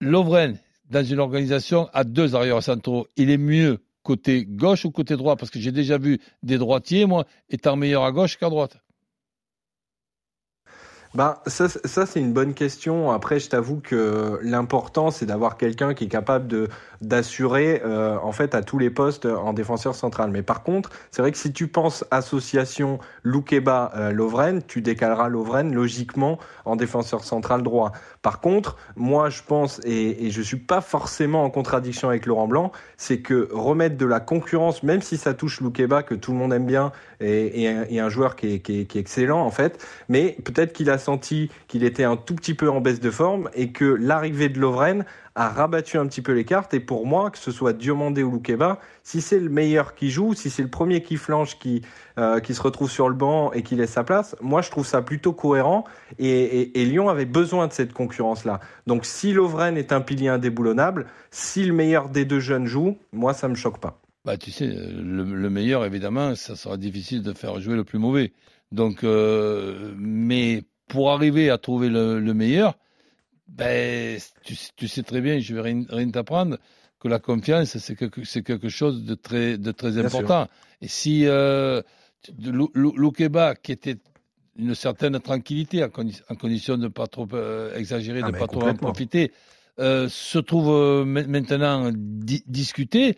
Lovren, 0.00 0.58
dans 0.90 1.04
une 1.04 1.18
organisation, 1.18 1.88
a 1.92 2.04
deux 2.04 2.34
arrières 2.34 2.62
centraux. 2.62 3.08
Il 3.16 3.30
est 3.30 3.38
mieux 3.38 3.80
côté 4.02 4.46
gauche 4.46 4.84
ou 4.84 4.90
côté 4.90 5.16
droit? 5.16 5.36
Parce 5.36 5.50
que 5.50 5.58
j'ai 5.58 5.72
déjà 5.72 5.98
vu 5.98 6.18
des 6.42 6.56
droitiers, 6.56 7.04
moi, 7.04 7.26
étant 7.50 7.76
meilleur 7.76 8.04
à 8.04 8.12
gauche 8.12 8.38
qu'à 8.38 8.48
droite. 8.48 8.78
Bah, 11.14 11.42
ça, 11.46 11.68
c'est 11.68 12.20
une 12.20 12.32
bonne 12.32 12.52
question. 12.52 13.10
Après, 13.10 13.40
je 13.40 13.48
t'avoue 13.48 13.80
que 13.80 14.38
l'important, 14.42 15.10
c'est 15.10 15.24
d'avoir 15.24 15.56
quelqu'un 15.56 15.94
qui 15.94 16.04
est 16.04 16.08
capable 16.08 16.46
de 16.46 16.68
d'assurer, 17.00 17.80
euh, 17.84 18.18
en 18.22 18.32
fait, 18.32 18.56
à 18.56 18.62
tous 18.62 18.78
les 18.78 18.90
postes 18.90 19.24
en 19.24 19.52
défenseur 19.52 19.94
central. 19.94 20.30
Mais 20.32 20.42
par 20.42 20.64
contre, 20.64 20.90
c'est 21.12 21.22
vrai 21.22 21.30
que 21.30 21.38
si 21.38 21.52
tu 21.52 21.68
penses 21.68 22.04
association 22.10 22.98
Loukeba 23.22 23.92
euh, 23.94 24.10
Lovren, 24.10 24.62
tu 24.66 24.82
décaleras 24.82 25.28
Lovren 25.28 25.72
logiquement 25.72 26.38
en 26.64 26.74
défenseur 26.74 27.22
central 27.22 27.62
droit. 27.62 27.92
Par 28.22 28.40
contre, 28.40 28.76
moi, 28.96 29.30
je 29.30 29.42
pense 29.46 29.80
et, 29.84 30.26
et 30.26 30.30
je 30.32 30.42
suis 30.42 30.56
pas 30.56 30.80
forcément 30.80 31.44
en 31.44 31.50
contradiction 31.50 32.08
avec 32.08 32.26
Laurent 32.26 32.48
Blanc, 32.48 32.72
c'est 32.96 33.20
que 33.20 33.48
remettre 33.52 33.96
de 33.96 34.06
la 34.06 34.18
concurrence, 34.18 34.82
même 34.82 35.00
si 35.00 35.16
ça 35.16 35.34
touche 35.34 35.60
Loukeba 35.60 36.02
que 36.02 36.16
tout 36.16 36.32
le 36.32 36.38
monde 36.38 36.52
aime 36.52 36.66
bien 36.66 36.90
et, 37.20 37.62
et, 37.62 37.94
et 37.94 38.00
un 38.00 38.08
joueur 38.08 38.34
qui 38.34 38.54
est, 38.54 38.58
qui 38.58 38.80
est, 38.80 38.84
qui 38.86 38.98
est 38.98 39.00
excellent 39.00 39.40
en 39.40 39.50
fait, 39.50 39.84
mais 40.08 40.36
peut-être 40.44 40.72
qu'il 40.72 40.90
a 40.90 40.97
senti 40.98 41.50
qu'il 41.66 41.84
était 41.84 42.04
un 42.04 42.16
tout 42.16 42.34
petit 42.34 42.54
peu 42.54 42.70
en 42.70 42.80
baisse 42.80 43.00
de 43.00 43.10
forme 43.10 43.50
et 43.54 43.72
que 43.72 43.84
l'arrivée 43.84 44.48
de 44.48 44.58
Lovren 44.58 45.04
a 45.34 45.48
rabattu 45.48 45.98
un 45.98 46.06
petit 46.06 46.20
peu 46.20 46.32
les 46.32 46.44
cartes. 46.44 46.74
Et 46.74 46.80
pour 46.80 47.06
moi, 47.06 47.30
que 47.30 47.38
ce 47.38 47.52
soit 47.52 47.72
Diomandé 47.72 48.22
ou 48.22 48.30
Loukeba, 48.32 48.80
si 49.02 49.20
c'est 49.20 49.38
le 49.38 49.48
meilleur 49.48 49.94
qui 49.94 50.10
joue, 50.10 50.34
si 50.34 50.50
c'est 50.50 50.62
le 50.62 50.68
premier 50.68 51.02
qui 51.02 51.16
flanche, 51.16 51.58
qui, 51.58 51.82
euh, 52.18 52.40
qui 52.40 52.54
se 52.54 52.62
retrouve 52.62 52.90
sur 52.90 53.08
le 53.08 53.14
banc 53.14 53.52
et 53.52 53.62
qui 53.62 53.76
laisse 53.76 53.92
sa 53.92 54.04
place, 54.04 54.36
moi 54.40 54.62
je 54.62 54.70
trouve 54.70 54.86
ça 54.86 55.00
plutôt 55.02 55.32
cohérent. 55.32 55.84
Et, 56.18 56.72
Lyon 56.88 57.08
avait 57.08 57.26
besoin 57.26 57.66
de 57.66 57.72
cette 57.72 57.92
concurrence-là. 57.92 58.60
Donc 58.86 59.04
si 59.04 59.32
Lovren 59.32 59.76
est 59.76 59.92
un 59.92 60.00
pilier 60.00 60.28
indéboulonnable, 60.28 61.06
si 61.30 61.64
le 61.64 61.74
meilleur 61.74 62.08
des 62.08 62.24
deux 62.24 62.40
jeunes 62.40 62.66
joue, 62.66 62.96
moi 63.12 63.34
ça 63.34 63.48
me 63.48 63.54
choque 63.54 63.78
pas. 63.78 64.00
Bah, 64.24 64.36
tu 64.36 64.50
sais, 64.50 64.66
le, 64.66 65.24
le 65.24 65.50
meilleur, 65.50 65.84
évidemment, 65.84 66.34
ça 66.34 66.56
sera 66.56 66.76
difficile 66.76 67.22
de 67.22 67.32
faire 67.32 67.60
jouer 67.60 67.76
le 67.76 67.84
plus 67.84 67.98
mauvais. 67.98 68.32
Donc, 68.72 69.04
euh, 69.04 69.94
mais 69.96 70.64
pour 70.88 71.10
arriver 71.10 71.50
à 71.50 71.58
trouver 71.58 71.88
le, 71.88 72.20
le 72.20 72.34
meilleur, 72.34 72.76
ben, 73.46 74.18
tu, 74.44 74.56
tu, 74.76 74.88
sais 74.88 75.02
très 75.02 75.20
bien, 75.20 75.38
je 75.38 75.54
vais 75.54 75.60
rien, 75.60 75.84
rien 75.88 76.10
t'apprendre, 76.10 76.58
que 77.00 77.08
la 77.08 77.18
confiance, 77.18 77.78
c'est 77.78 77.96
quelque, 77.96 78.24
c'est 78.24 78.42
quelque 78.42 78.68
chose 78.68 79.04
de 79.04 79.14
très, 79.14 79.56
de 79.56 79.72
très 79.72 79.98
important. 79.98 80.48
Et 80.82 80.88
si 80.88 81.26
euh, 81.26 81.82
Loukeba, 82.74 83.54
qui 83.54 83.72
était 83.72 83.96
une 84.56 84.74
certaine 84.74 85.18
tranquillité, 85.20 85.84
en, 85.84 85.88
en 85.88 86.34
condition 86.34 86.76
de 86.76 86.84
ne 86.84 86.88
pas 86.88 87.06
trop 87.06 87.28
euh, 87.32 87.74
exagérer, 87.76 88.20
ah, 88.22 88.26
de 88.28 88.32
ne 88.32 88.38
pas 88.38 88.48
trop 88.48 88.62
en 88.62 88.74
profiter, 88.74 89.32
euh, 89.78 90.08
se 90.08 90.38
trouve 90.38 90.70
euh, 90.70 91.04
maintenant 91.04 91.92
di 91.94 92.42
discuté, 92.46 93.16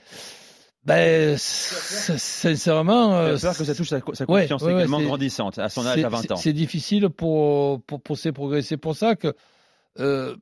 ben, 0.84 1.37
sincèrement. 1.37 3.14
Euh, 3.14 3.37
peur 3.37 3.56
que 3.56 3.64
ça 3.64 3.75
touche 3.75 3.88
sa, 3.88 4.00
sa 4.14 4.26
confiance 4.26 4.62
ouais, 4.62 4.72
également 4.72 5.02
grandissante 5.02 5.58
à 5.58 5.68
son 5.68 5.87
âge 5.87 6.02
à 6.02 6.08
20 6.08 6.32
ans. 6.32 6.37
C'est 6.37 6.52
difficile 6.52 7.10
pour, 7.10 7.82
pour, 7.82 8.00
pour 8.00 8.16
ses 8.16 8.32
progrès. 8.32 8.62
C'est 8.62 8.78
pour 8.78 8.96
ça 8.96 9.14
que 9.14 9.34
euh, 9.99 10.37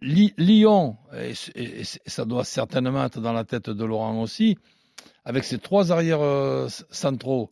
Lyon, 0.00 0.96
et, 1.16 1.32
et, 1.54 1.82
ça 1.84 2.24
doit 2.24 2.44
certainement 2.44 3.04
être 3.04 3.20
dans 3.20 3.32
la 3.32 3.44
tête 3.44 3.70
de 3.70 3.84
Laurent 3.84 4.20
aussi, 4.20 4.58
avec 5.24 5.44
ses 5.44 5.58
trois 5.58 5.92
arrières 5.92 6.20
euh, 6.20 6.68
centraux, 6.90 7.48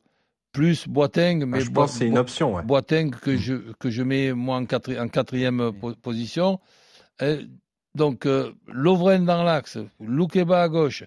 plus 0.52 0.86
Boateng, 0.86 1.46
mais 1.46 1.58
ah, 1.58 1.64
je 1.64 1.70
pense 1.70 1.92
c'est 1.92 2.06
une 2.06 2.18
option. 2.18 2.54
Ouais. 2.54 2.62
Boateng 2.62 3.10
que 3.10 3.30
mm. 3.30 3.36
je 3.36 3.54
que 3.78 3.90
je 3.90 4.02
mets 4.02 4.32
moi 4.32 4.56
en, 4.56 4.66
quatri 4.66 4.98
en 5.00 5.08
quatrième 5.08 5.72
position. 6.02 6.60
Et 7.20 7.38
donc 7.94 8.26
euh, 8.26 8.52
Lovren 8.66 9.24
dans 9.24 9.42
l'axe, 9.42 9.78
Loukeba 10.00 10.62
à 10.62 10.68
gauche, 10.68 11.04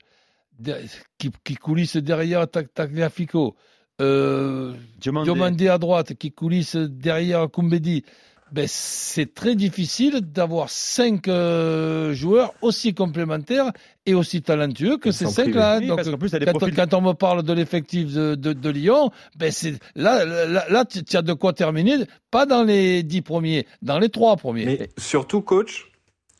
qui, 1.17 1.31
qui 1.43 1.55
coulisse 1.55 1.97
derrière 1.97 2.47
Tagliafico, 2.47 3.55
euh, 4.01 4.73
Diomandé 4.97 5.67
à 5.67 5.77
droite, 5.77 6.13
qui 6.15 6.31
coulisse 6.31 6.75
derrière 6.75 7.49
Koumbedi 7.49 8.03
ben, 8.51 8.67
c'est 8.69 9.33
très 9.33 9.55
difficile 9.55 10.21
d'avoir 10.21 10.69
cinq 10.69 11.27
euh, 11.27 12.13
joueurs 12.13 12.53
aussi 12.61 12.93
complémentaires 12.93 13.71
et 14.05 14.13
aussi 14.13 14.41
talentueux 14.43 14.97
que 14.97 15.11
ces 15.11 15.25
cinq-là. 15.25 15.79
Donc, 15.79 16.19
plus, 16.19 16.31
quand, 16.75 16.93
on 16.93 17.01
me 17.01 17.13
parle 17.13 17.41
de 17.41 17.53
l'effectif 17.53 18.13
de, 18.13 18.35
de, 18.35 18.53
de, 18.53 18.69
Lyon, 18.69 19.09
ben 19.35 19.51
c'est 19.51 19.73
là, 19.95 20.23
là, 20.23 20.65
là 20.69 20.85
tu 20.85 21.17
as 21.17 21.21
de 21.23 21.33
quoi 21.33 21.53
terminer, 21.53 22.05
pas 22.29 22.45
dans 22.45 22.63
les 22.63 23.01
dix 23.01 23.23
premiers, 23.23 23.65
dans 23.81 23.97
les 23.97 24.09
trois 24.09 24.35
premiers. 24.37 24.65
Mais 24.65 24.89
surtout, 24.97 25.41
coach, 25.41 25.91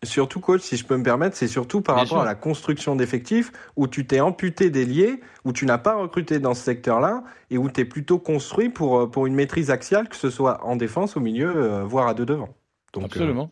Surtout, 0.06 0.40
coach, 0.40 0.62
si 0.62 0.78
je 0.78 0.86
peux 0.86 0.96
me 0.98 1.04
permettre, 1.04 1.36
c'est 1.36 1.48
surtout 1.48 1.82
par 1.82 1.96
rapport 1.96 2.22
à 2.22 2.26
la 2.26 2.36
construction 2.36 2.96
d'effectifs 2.96 3.52
où 3.76 3.88
tu 3.88 4.06
t'es 4.06 4.20
amputé 4.20 4.70
des 4.70 4.86
liés, 4.86 5.20
où 5.44 5.54
tu 5.54 5.66
n'as 5.66 5.78
pas 5.78 5.96
recruté 5.96 6.40
dans 6.40 6.54
ce 6.54 6.64
secteur-là 6.64 7.24
et 7.50 7.58
où 7.58 7.70
tu 7.70 7.82
es 7.82 7.86
plutôt 7.86 8.20
construit 8.20 8.70
pour, 8.70 9.00
euh, 9.00 9.08
pour 9.08 9.26
une 9.26 9.36
maîtrise 9.36 9.72
axiale, 9.72 10.08
que 10.08 10.16
ce 10.16 10.30
soit 10.30 10.66
en 10.66 10.76
défense, 10.76 11.18
au 11.18 11.20
milieu, 11.20 11.54
euh, 11.56 11.84
voire 11.84 12.08
à 12.08 12.14
deux 12.14 12.26
devant. 12.26 12.50
Donc, 12.94 13.06
Absolument. 13.06 13.50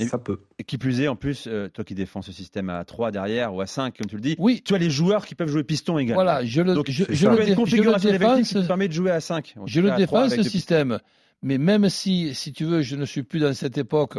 Euh, 0.00 0.06
ça 0.06 0.18
peut. 0.18 0.40
Et 0.58 0.64
qui 0.64 0.78
plus 0.78 1.00
est, 1.02 1.08
en 1.08 1.16
plus, 1.16 1.48
toi 1.74 1.84
qui 1.84 1.94
défends 1.94 2.22
ce 2.22 2.32
système 2.32 2.70
à 2.70 2.82
3 2.84 3.10
derrière 3.10 3.54
ou 3.54 3.60
à 3.60 3.66
5, 3.66 3.96
comme 3.98 4.06
tu 4.06 4.16
le 4.16 4.22
dis, 4.22 4.36
oui. 4.38 4.62
tu 4.64 4.74
as 4.74 4.78
les 4.78 4.90
joueurs 4.90 5.26
qui 5.26 5.34
peuvent 5.34 5.48
jouer 5.48 5.64
piston 5.64 5.98
également. 5.98 6.22
Voilà, 6.22 6.44
je 6.44 6.62
le, 6.62 6.74
Donc, 6.74 6.90
je, 6.90 7.04
je, 7.10 7.28
le, 7.28 7.44
dé, 7.44 7.54
configuration 7.54 8.08
je 8.08 8.12
le 8.14 8.18
défense, 8.18 8.48
qui 8.48 8.54
te 8.54 8.66
permet 8.66 8.88
de 8.88 8.94
jouer 8.94 9.10
à 9.10 9.20
5. 9.20 9.54
Je 9.66 9.80
le 9.80 9.90
défends 9.92 10.28
ce 10.28 10.42
système. 10.42 10.98
Mais 11.42 11.58
même 11.58 11.88
si, 11.88 12.34
si 12.34 12.52
tu 12.52 12.64
veux, 12.64 12.82
je 12.82 12.96
ne 12.96 13.04
suis 13.04 13.22
plus 13.22 13.40
dans 13.40 13.52
cette 13.52 13.76
époque 13.76 14.16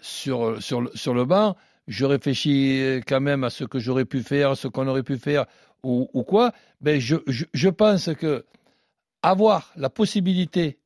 sur, 0.00 0.62
sur, 0.62 0.90
sur 0.94 1.14
le 1.14 1.24
banc, 1.24 1.56
je 1.88 2.04
réfléchis 2.04 3.00
quand 3.06 3.20
même 3.20 3.44
à 3.44 3.50
ce 3.50 3.64
que 3.64 3.78
j'aurais 3.78 4.04
pu 4.04 4.22
faire, 4.22 4.56
ce 4.56 4.68
qu'on 4.68 4.86
aurait 4.88 5.02
pu 5.02 5.18
faire 5.18 5.46
ou, 5.82 6.08
ou 6.12 6.22
quoi, 6.24 6.52
ben 6.80 7.00
je, 7.00 7.16
je, 7.26 7.68
pense 7.68 8.10
que 8.18 8.44
avoir 9.22 9.72
la 9.76 9.90
possibilité 9.90 10.78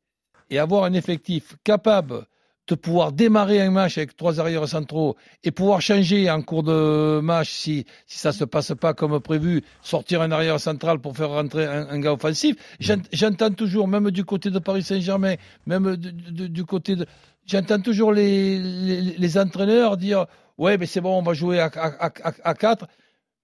et 0.51 0.59
avoir 0.59 0.85
un 0.85 0.93
effectif 0.93 1.57
capable 1.65 2.27
de 2.67 2.75
pouvoir 2.77 3.11
démarrer 3.11 3.61
un 3.61 3.71
match 3.71 3.99
avec 3.99 4.17
trois 4.17 4.39
arrières 4.39 4.69
centraux 4.69 5.17
et 5.43 5.51
pouvoir 5.51 5.81
changer 5.81 6.31
en 6.31 6.41
cours 6.43 6.63
de 6.63 7.21
match 7.21 7.51
si, 7.51 7.85
si 8.07 8.19
ça 8.19 8.31
se 8.33 8.45
passe 8.45 8.73
pas 8.81 8.95
comme 8.95 9.19
prévu, 9.21 9.65
sortir 9.83 10.23
un 10.23 10.31
arrière 10.31 10.61
central 10.61 11.01
pour 11.01 11.17
faire 11.17 11.31
rentrer 11.31 11.67
un, 11.67 11.99
gars 11.99 12.13
offensif. 12.13 12.57
J'entends 12.79 13.51
toujours, 13.51 13.89
même 13.89 14.11
du 14.11 14.25
côté 14.25 14.51
de 14.51 14.59
Paris 14.61 14.83
Saint-Germain, 14.83 15.35
même 15.67 15.97
du, 15.97 16.13
du, 16.13 16.49
du 16.49 16.65
côté 16.65 16.95
de... 16.95 17.07
J'entends 17.51 17.81
toujours 17.81 18.13
les, 18.13 18.59
les, 18.59 19.01
les 19.19 19.39
entraîneurs 19.39 19.97
dire 19.97 20.27
ouais, 20.59 20.79
mais 20.79 20.87
c'est 20.87 21.01
bon, 21.01 21.19
on 21.19 21.23
va 21.23 21.33
jouer 21.33 21.59
à, 21.59 21.71
à, 21.75 22.07
à, 22.07 22.33
à 22.45 22.55
4. 22.55 22.87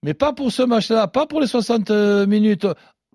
Mais 0.05 0.15
pas 0.15 0.33
pour 0.33 0.53
ce 0.53 0.63
match-là, 0.63 1.09
pas 1.09 1.27
pour 1.27 1.41
les 1.41 1.47
60 1.47 1.91
euh, 1.91 2.27
minutes. 2.27 2.67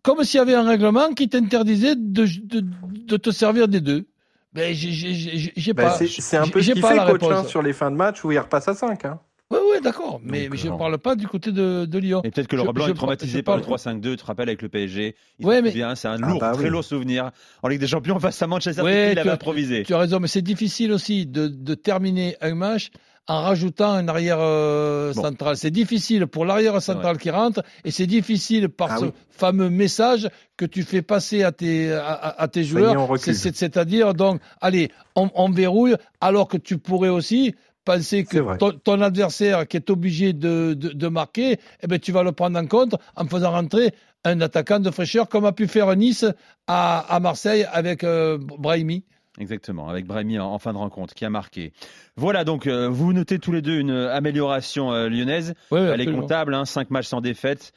Comme 0.04 0.24
s'il 0.24 0.40
y 0.40 0.42
avait 0.42 0.56
un 0.56 0.68
règlement 0.68 1.14
qui 1.14 1.30
t'interdisait 1.30 1.96
de, 1.96 2.26
de, 2.26 2.66
de, 3.06 3.18
te 3.18 3.30
servir 3.30 3.68
des 3.68 3.82
deux. 3.82 4.08
Ben, 4.52 4.74
j'ai 4.74 5.74
ben, 5.74 5.84
pas. 5.84 5.98
C'est 5.98 6.38
un 6.38 6.48
peu 6.48 6.62
ce 6.62 6.72
qu'il 6.72 6.84
fait, 6.84 6.98
coach, 6.98 7.48
sur 7.48 7.62
les 7.62 7.72
fins 7.72 7.92
de 7.92 7.96
match 7.96 8.24
où 8.26 8.32
il 8.32 8.40
repasse 8.40 8.68
à 8.68 8.74
5. 8.74 9.06
Hein. 9.06 9.20
Oui, 9.52 9.58
oui, 9.72 9.82
d'accord. 9.82 10.20
Mais, 10.24 10.48
mais, 10.50 10.58
je 10.58 10.70
ne 10.70 10.78
parle 10.78 10.98
pas 10.98 11.16
du 11.16 11.28
côté 11.28 11.52
de, 11.52 11.86
de 11.86 11.98
Lyon. 12.00 12.22
Et 12.24 12.32
peut-être 12.32 12.48
que 12.48 12.56
Laurent 12.56 12.74
Blanc 12.74 12.88
est 12.88 12.94
traumatisé 12.94 13.44
par 13.44 13.58
le 13.58 13.64
3-5-2, 13.64 14.02
tu 14.02 14.18
te 14.18 14.26
rappelles, 14.26 14.50
avec 14.50 14.62
le 14.62 14.70
PSG. 14.70 15.16
Il 15.40 15.46
ouais, 15.46 15.62
mais... 15.62 15.72
c'est 15.72 16.08
un 16.08 16.22
ah, 16.24 16.28
lourd, 16.28 16.40
bah, 16.40 16.52
très 16.54 16.64
oui. 16.64 16.70
lourd 16.70 16.84
souvenir. 16.84 17.32
En 17.62 17.68
Ligue 17.68 17.82
des 17.82 17.88
Champions, 17.88 18.20
face 18.20 18.42
à 18.42 18.48
Manchester 18.48 18.82
City, 18.82 19.12
il 19.12 19.20
avait 19.20 19.30
improvisé. 19.30 19.84
Tu 19.84 19.94
as 19.94 19.98
raison, 20.00 20.20
mais 20.20 20.28
c'est 20.28 20.42
difficile 20.42 20.92
aussi 20.92 21.26
de, 21.26 21.48
de 21.48 21.74
terminer 21.74 22.38
un 22.42 22.56
match 22.56 22.92
en 23.28 23.42
rajoutant 23.44 23.92
un 23.92 24.08
arrière 24.08 24.40
euh, 24.40 25.14
bon. 25.14 25.22
central. 25.22 25.58
C'est 25.58 25.72
difficile 25.72 26.28
pour 26.28 26.46
l'arrière 26.46 26.82
central 26.82 27.18
qui 27.18 27.30
rentre 27.30 27.64
et 27.86 27.92
c'est 27.92 28.08
difficile 28.08 28.70
par 28.70 28.92
ah 28.92 28.98
ce 28.98 29.06
oui. 29.06 29.12
fameux 29.30 29.70
message 29.70 30.30
que 30.58 30.66
tu 30.66 30.84
fais 30.84 31.02
passer 31.02 31.44
à 31.44 31.52
tes, 31.52 31.94
à, 31.94 32.14
à 32.14 32.48
tes 32.48 32.64
joueurs. 32.64 33.18
C'est-à-dire, 33.18 34.14
donc, 34.14 34.42
allez, 34.60 34.92
on, 35.16 35.30
on, 35.36 35.50
verrouille 35.50 35.96
alors 36.20 36.48
que 36.48 36.58
tu 36.58 36.78
pourrais 36.78 37.10
aussi 37.10 37.56
penser 37.86 38.24
que 38.24 38.58
ton, 38.58 38.72
ton, 38.72 39.02
adversaire 39.02 39.68
qui 39.68 39.78
est 39.78 39.90
obligé 39.90 40.34
de, 40.34 40.74
de, 40.74 40.90
de, 40.90 41.08
marquer, 41.08 41.58
eh 41.82 41.88
ben, 41.88 42.00
tu 42.00 42.12
vas 42.12 42.24
le 42.24 42.32
prendre 42.32 42.58
en 42.60 42.68
compte 42.68 42.96
en 43.16 43.26
faisant 43.28 43.52
rentrer 43.52 43.94
un 44.24 44.40
attaquant 44.42 44.80
de 44.80 44.92
fraîcheur 44.92 45.28
comme 45.28 45.46
a 45.46 45.52
pu 45.52 45.68
faire 45.68 45.96
Nice 45.96 46.26
à, 46.68 47.00
à 47.00 47.20
Marseille 47.20 47.66
avec 47.72 48.04
euh, 48.04 48.38
Brahimi. 48.40 49.04
Exactement, 49.40 49.88
avec 49.90 50.06
Brahimi 50.06 50.40
en, 50.40 50.54
en, 50.54 50.60
fin 50.60 50.74
de 50.74 50.78
rencontre, 50.78 51.14
qui 51.14 51.26
a 51.26 51.30
marqué. 51.30 51.74
Voilà, 52.18 52.44
donc 52.44 52.68
euh, 52.68 52.88
vous 52.90 53.14
notez 53.14 53.40
tous 53.40 53.52
les 53.52 53.62
deux 53.62 53.80
une 53.80 53.92
amélioration 53.92 54.92
euh, 54.92 55.08
lyonnaise. 55.10 55.54
Elle 55.72 56.02
est 56.02 56.12
comptable, 56.12 56.54
hein, 56.54 56.66
5 56.66 56.90
matchs 56.92 57.08
sans 57.08 57.22
défaite. 57.22 57.72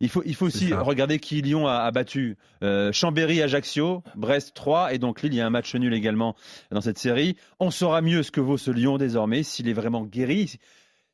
Il 0.00 0.08
faut, 0.08 0.22
il 0.24 0.34
faut 0.34 0.46
aussi 0.46 0.72
regarder 0.72 1.18
qui 1.18 1.42
Lyon 1.42 1.66
a, 1.66 1.74
a 1.74 1.90
battu. 1.90 2.36
Euh, 2.62 2.92
Chambéry, 2.92 3.42
Ajaccio, 3.42 4.02
Brest 4.14 4.54
3, 4.54 4.94
et 4.94 4.98
donc 4.98 5.22
Lille, 5.22 5.34
il 5.34 5.38
y 5.38 5.40
a 5.40 5.46
un 5.46 5.50
match 5.50 5.74
nul 5.74 5.92
également 5.92 6.36
dans 6.70 6.80
cette 6.80 6.98
série. 6.98 7.36
On 7.58 7.70
saura 7.70 8.00
mieux 8.00 8.22
ce 8.22 8.30
que 8.30 8.40
vaut 8.40 8.58
ce 8.58 8.70
Lyon 8.70 8.96
désormais, 8.96 9.42
s'il 9.42 9.68
est 9.68 9.72
vraiment 9.72 10.04
guéri, 10.04 10.58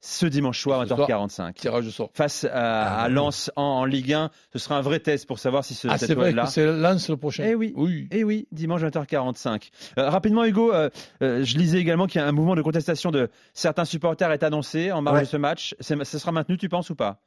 ce 0.04 0.26
dimanche 0.26 0.60
soir 0.60 0.82
à 0.82 0.84
20h45. 0.84 1.54
Tirage 1.54 1.86
de 1.86 1.90
sort. 1.90 2.10
Face 2.12 2.44
à, 2.44 3.04
à 3.04 3.08
Lens 3.08 3.50
en, 3.56 3.62
en, 3.62 3.84
Ligue 3.86 4.12
1. 4.12 4.30
Ce 4.52 4.58
sera 4.58 4.76
un 4.76 4.82
vrai 4.82 5.00
test 5.00 5.26
pour 5.26 5.38
savoir 5.38 5.64
si 5.64 5.72
ce 5.72 5.88
ah, 5.88 5.96
c'est 5.96 6.14
vrai 6.14 6.34
que 6.34 6.46
c'est 6.46 6.66
Lens 6.66 7.08
le 7.08 7.16
prochain. 7.16 7.44
Eh 7.46 7.54
oui. 7.54 7.72
oui. 7.74 8.06
Eh 8.10 8.22
oui, 8.22 8.46
dimanche 8.52 8.82
20h45. 8.82 9.70
Euh, 9.98 10.10
rapidement, 10.10 10.44
Hugo, 10.44 10.74
euh, 10.74 10.90
euh, 11.22 11.42
je 11.42 11.56
lisais 11.56 11.78
également 11.78 12.06
qu'il 12.06 12.20
y 12.20 12.24
a 12.24 12.26
un 12.26 12.32
mouvement 12.32 12.54
de 12.54 12.60
contestation 12.60 13.10
de 13.10 13.30
certains 13.54 13.86
supporters 13.86 14.30
est 14.30 14.42
annoncé 14.42 14.92
en 14.92 15.00
marge 15.00 15.16
ouais. 15.16 15.24
de 15.24 15.28
ce 15.28 15.38
match. 15.38 15.74
Ce 15.80 16.18
sera 16.18 16.32
maintenu, 16.32 16.58
tu 16.58 16.68
penses 16.68 16.90
ou 16.90 16.94
pas? 16.94 17.22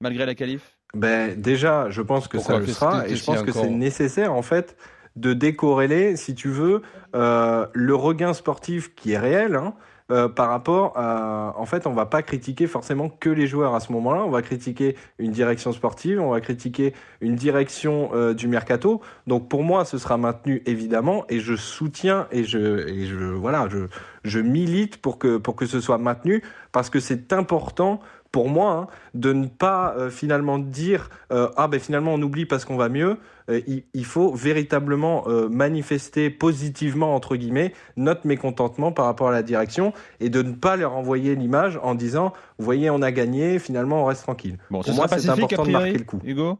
Malgré 0.00 0.26
la 0.26 0.34
qualif? 0.34 0.76
Ben, 0.94 1.40
Déjà, 1.40 1.90
je 1.90 2.02
pense 2.02 2.28
que 2.28 2.36
Pourquoi 2.36 2.56
ça 2.56 2.60
le 2.60 2.66
sera 2.66 3.08
et 3.08 3.16
je 3.16 3.24
pense 3.24 3.42
que 3.42 3.52
c'est 3.52 3.70
nécessaire 3.70 4.32
en 4.32 4.42
fait 4.42 4.76
de 5.16 5.32
décorréler, 5.32 6.16
si 6.16 6.34
tu 6.34 6.48
veux, 6.48 6.82
euh, 7.14 7.66
le 7.72 7.94
regain 7.94 8.34
sportif 8.34 8.94
qui 8.94 9.12
est 9.12 9.18
réel. 9.18 9.54
Hein, 9.56 9.74
euh, 10.12 10.28
par 10.28 10.50
rapport 10.50 10.96
à. 10.96 11.52
En 11.58 11.66
fait, 11.66 11.84
on 11.88 11.92
va 11.92 12.06
pas 12.06 12.22
critiquer 12.22 12.68
forcément 12.68 13.08
que 13.08 13.28
les 13.28 13.48
joueurs 13.48 13.74
à 13.74 13.80
ce 13.80 13.90
moment-là. 13.90 14.22
On 14.22 14.30
va 14.30 14.40
critiquer 14.40 14.94
une 15.18 15.32
direction 15.32 15.72
sportive, 15.72 16.20
on 16.20 16.30
va 16.30 16.40
critiquer 16.40 16.94
une 17.20 17.34
direction 17.34 18.10
euh, 18.14 18.32
du 18.32 18.46
mercato. 18.46 19.00
Donc 19.26 19.48
pour 19.48 19.64
moi, 19.64 19.84
ce 19.84 19.98
sera 19.98 20.16
maintenu 20.16 20.62
évidemment, 20.64 21.24
et 21.28 21.40
je 21.40 21.56
soutiens 21.56 22.28
et 22.30 22.44
je 22.44 22.86
et 22.86 23.06
je 23.06 23.16
voilà, 23.16 23.66
je 23.68 23.88
je 24.22 24.38
milite 24.38 24.98
pour 24.98 25.18
que 25.18 25.38
pour 25.38 25.56
que 25.56 25.66
ce 25.66 25.80
soit 25.80 25.98
maintenu 25.98 26.40
parce 26.70 26.88
que 26.88 27.00
c'est 27.00 27.32
important 27.32 27.98
pour 28.36 28.50
moi, 28.50 28.72
hein, 28.72 28.86
de 29.14 29.32
ne 29.32 29.46
pas 29.46 29.94
euh, 29.96 30.10
finalement 30.10 30.58
dire 30.58 31.08
euh, 31.32 31.48
ah 31.56 31.68
ben 31.68 31.80
finalement 31.80 32.12
on 32.12 32.20
oublie 32.20 32.44
parce 32.44 32.66
qu'on 32.66 32.76
va 32.76 32.90
mieux. 32.90 33.16
Euh, 33.48 33.62
il, 33.66 33.84
il, 33.94 34.04
faut 34.04 34.30
véritablement 34.34 35.24
manifester 35.48 36.28
positivement 36.28 37.14
entre 37.14 37.36
guillemets 37.36 37.72
notre 37.96 38.26
mécontentement 38.26 38.92
par 38.92 39.06
rapport 39.06 39.28
à 39.28 39.32
la 39.32 39.42
direction 39.42 39.94
et 40.20 40.28
de 40.28 40.42
ne 40.42 40.52
pas 40.52 40.76
leur 40.76 40.94
envoyer 40.94 41.34
l'image 41.34 41.80
en 41.82 41.94
disant 41.94 42.34
vous 42.58 42.66
voyez 42.66 42.90
on 42.90 43.00
a 43.00 43.10
gagné 43.10 43.58
finalement 43.58 44.02
on 44.02 44.04
reste 44.04 44.24
tranquille. 44.24 44.58
Bon, 44.70 44.82
pour 44.82 44.92
moi 44.92 45.08
c'est 45.08 45.30
important 45.30 45.64
de 45.64 45.70
marquer 45.70 45.96
le 45.96 46.04
coup. 46.04 46.20
Hugo, 46.22 46.58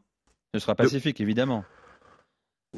ce 0.54 0.60
sera 0.60 0.74
pacifique 0.74 1.20
évidemment. 1.20 1.62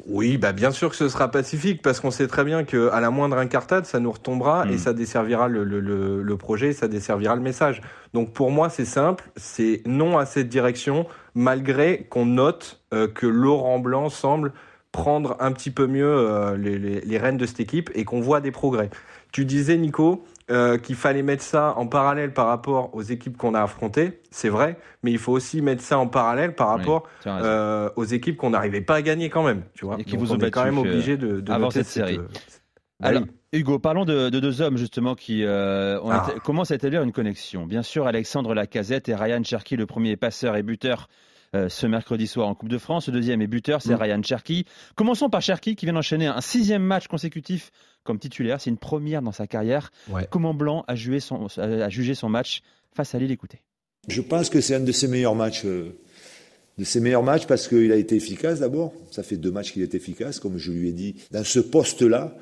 Oui, 0.06 0.38
bah 0.38 0.52
bien 0.52 0.70
sûr 0.70 0.90
que 0.90 0.96
ce 0.96 1.08
sera 1.08 1.30
pacifique 1.30 1.82
parce 1.82 2.00
qu'on 2.00 2.10
sait 2.10 2.28
très 2.28 2.44
bien 2.44 2.64
que 2.64 2.88
à 2.90 3.00
la 3.00 3.10
moindre 3.10 3.36
incartade, 3.38 3.84
ça 3.84 3.98
nous 3.98 4.12
retombera 4.12 4.64
mmh. 4.64 4.70
et 4.70 4.78
ça 4.78 4.92
desservira 4.92 5.48
le, 5.48 5.64
le, 5.64 5.80
le, 5.80 6.22
le, 6.22 6.36
projet, 6.36 6.72
ça 6.72 6.88
desservira 6.88 7.34
le 7.34 7.42
message. 7.42 7.80
Donc 8.14 8.32
pour 8.32 8.50
moi, 8.50 8.70
c'est 8.70 8.84
simple, 8.84 9.24
c'est 9.36 9.82
non 9.86 10.18
à 10.18 10.26
cette 10.26 10.48
direction, 10.48 11.06
malgré 11.34 12.04
qu'on 12.04 12.26
note 12.26 12.80
euh, 12.94 13.08
que 13.08 13.26
Laurent 13.26 13.80
Blanc 13.80 14.08
semble 14.08 14.52
prendre 14.92 15.36
un 15.40 15.52
petit 15.52 15.70
peu 15.70 15.86
mieux 15.86 16.06
euh, 16.06 16.56
les, 16.56 16.78
les, 16.78 17.00
les 17.00 17.18
rênes 17.18 17.36
de 17.36 17.46
cette 17.46 17.60
équipe 17.60 17.90
et 17.94 18.04
qu'on 18.04 18.20
voit 18.20 18.40
des 18.40 18.52
progrès. 18.52 18.90
Tu 19.32 19.44
disais, 19.44 19.76
Nico, 19.76 20.24
euh, 20.50 20.78
qu'il 20.78 20.96
fallait 20.96 21.22
mettre 21.22 21.42
ça 21.42 21.74
en 21.76 21.86
parallèle 21.86 22.32
par 22.32 22.46
rapport 22.46 22.94
aux 22.94 23.02
équipes 23.02 23.36
qu'on 23.36 23.54
a 23.54 23.62
affrontées, 23.62 24.20
c'est 24.30 24.48
vrai, 24.48 24.78
mais 25.02 25.10
il 25.10 25.18
faut 25.18 25.32
aussi 25.32 25.60
mettre 25.62 25.82
ça 25.82 25.98
en 25.98 26.06
parallèle 26.06 26.54
par 26.54 26.68
rapport 26.68 27.06
euh, 27.26 27.90
aux 27.96 28.04
équipes 28.04 28.36
qu'on 28.36 28.50
n'arrivait 28.50 28.80
pas 28.80 28.96
à 28.96 29.02
gagner 29.02 29.28
quand 29.30 29.42
même, 29.44 29.62
tu 29.74 29.84
vois. 29.84 29.96
Et 29.98 30.04
qui 30.04 30.12
Donc 30.16 30.20
vous 30.20 30.32
ont 30.32 30.36
on 30.36 30.40
est 30.40 30.50
quand 30.50 30.64
même 30.64 30.78
euh, 30.78 30.82
obligé 30.82 31.16
de, 31.16 31.40
de 31.40 31.52
avant 31.52 31.70
cette 31.70 31.86
série. 31.86 32.18
Alors, 33.02 33.22
oui. 33.22 33.28
Hugo, 33.52 33.78
parlons 33.78 34.04
de, 34.04 34.28
de 34.28 34.40
deux 34.40 34.60
hommes 34.60 34.76
justement 34.76 35.14
qui 35.14 35.44
euh, 35.44 36.00
ont 36.02 36.10
Ah. 36.10 36.26
commencent 36.44 36.70
à 36.70 36.74
établir 36.74 37.02
une 37.02 37.12
connexion? 37.12 37.66
Bien 37.66 37.82
sûr, 37.82 38.06
Alexandre 38.06 38.54
Lacazette 38.54 39.08
et 39.08 39.14
Ryan 39.14 39.42
Cherky, 39.44 39.76
le 39.76 39.86
premier 39.86 40.16
passeur 40.16 40.56
et 40.56 40.62
buteur 40.62 41.08
ce 41.54 41.86
mercredi 41.86 42.26
soir 42.26 42.48
en 42.48 42.54
Coupe 42.54 42.68
de 42.68 42.78
France. 42.78 43.06
Le 43.08 43.12
deuxième 43.14 43.40
est 43.42 43.46
buteur, 43.46 43.80
c'est 43.82 43.92
Mm. 43.94 44.02
Ryan 44.02 44.22
Cherky. 44.22 44.64
Commençons 44.94 45.30
par 45.30 45.40
Cherky 45.42 45.76
qui 45.76 45.86
vient 45.86 45.94
d'enchaîner 45.94 46.26
un 46.26 46.40
sixième 46.40 46.82
match 46.82 47.06
consécutif 47.08 47.70
comme 48.04 48.18
titulaire. 48.18 48.60
C'est 48.60 48.70
une 48.70 48.78
première 48.78 49.22
dans 49.22 49.32
sa 49.32 49.46
carrière. 49.46 49.90
Ouais. 50.08 50.26
Comment 50.30 50.54
Blanc 50.54 50.84
a, 50.88 50.94
joué 50.94 51.20
son, 51.20 51.46
a 51.58 51.88
jugé 51.88 52.14
son 52.14 52.28
match 52.28 52.62
face 52.94 53.14
à 53.14 53.18
Lille? 53.18 53.30
Écoutez. 53.30 53.60
Je 54.08 54.20
pense 54.22 54.48
que 54.50 54.60
c'est 54.60 54.74
un 54.74 54.80
de 54.80 54.92
ses 54.92 55.08
meilleurs 55.08 55.34
matchs. 55.34 55.64
euh, 55.64 55.98
de 56.78 56.84
ses 56.84 57.00
meilleurs 57.00 57.24
matchs 57.24 57.46
parce 57.46 57.66
qu'il 57.66 57.90
a 57.90 57.96
été 57.96 58.14
efficace 58.14 58.60
d'abord. 58.60 58.92
Ça 59.10 59.22
fait 59.24 59.36
deux 59.36 59.50
matchs 59.50 59.72
qu'il 59.72 59.82
est 59.82 59.94
efficace, 59.96 60.38
comme 60.38 60.58
je 60.58 60.70
lui 60.70 60.88
ai 60.88 60.92
dit. 60.92 61.16
Dans 61.32 61.42
ce 61.44 61.58
poste-là, 61.58 62.36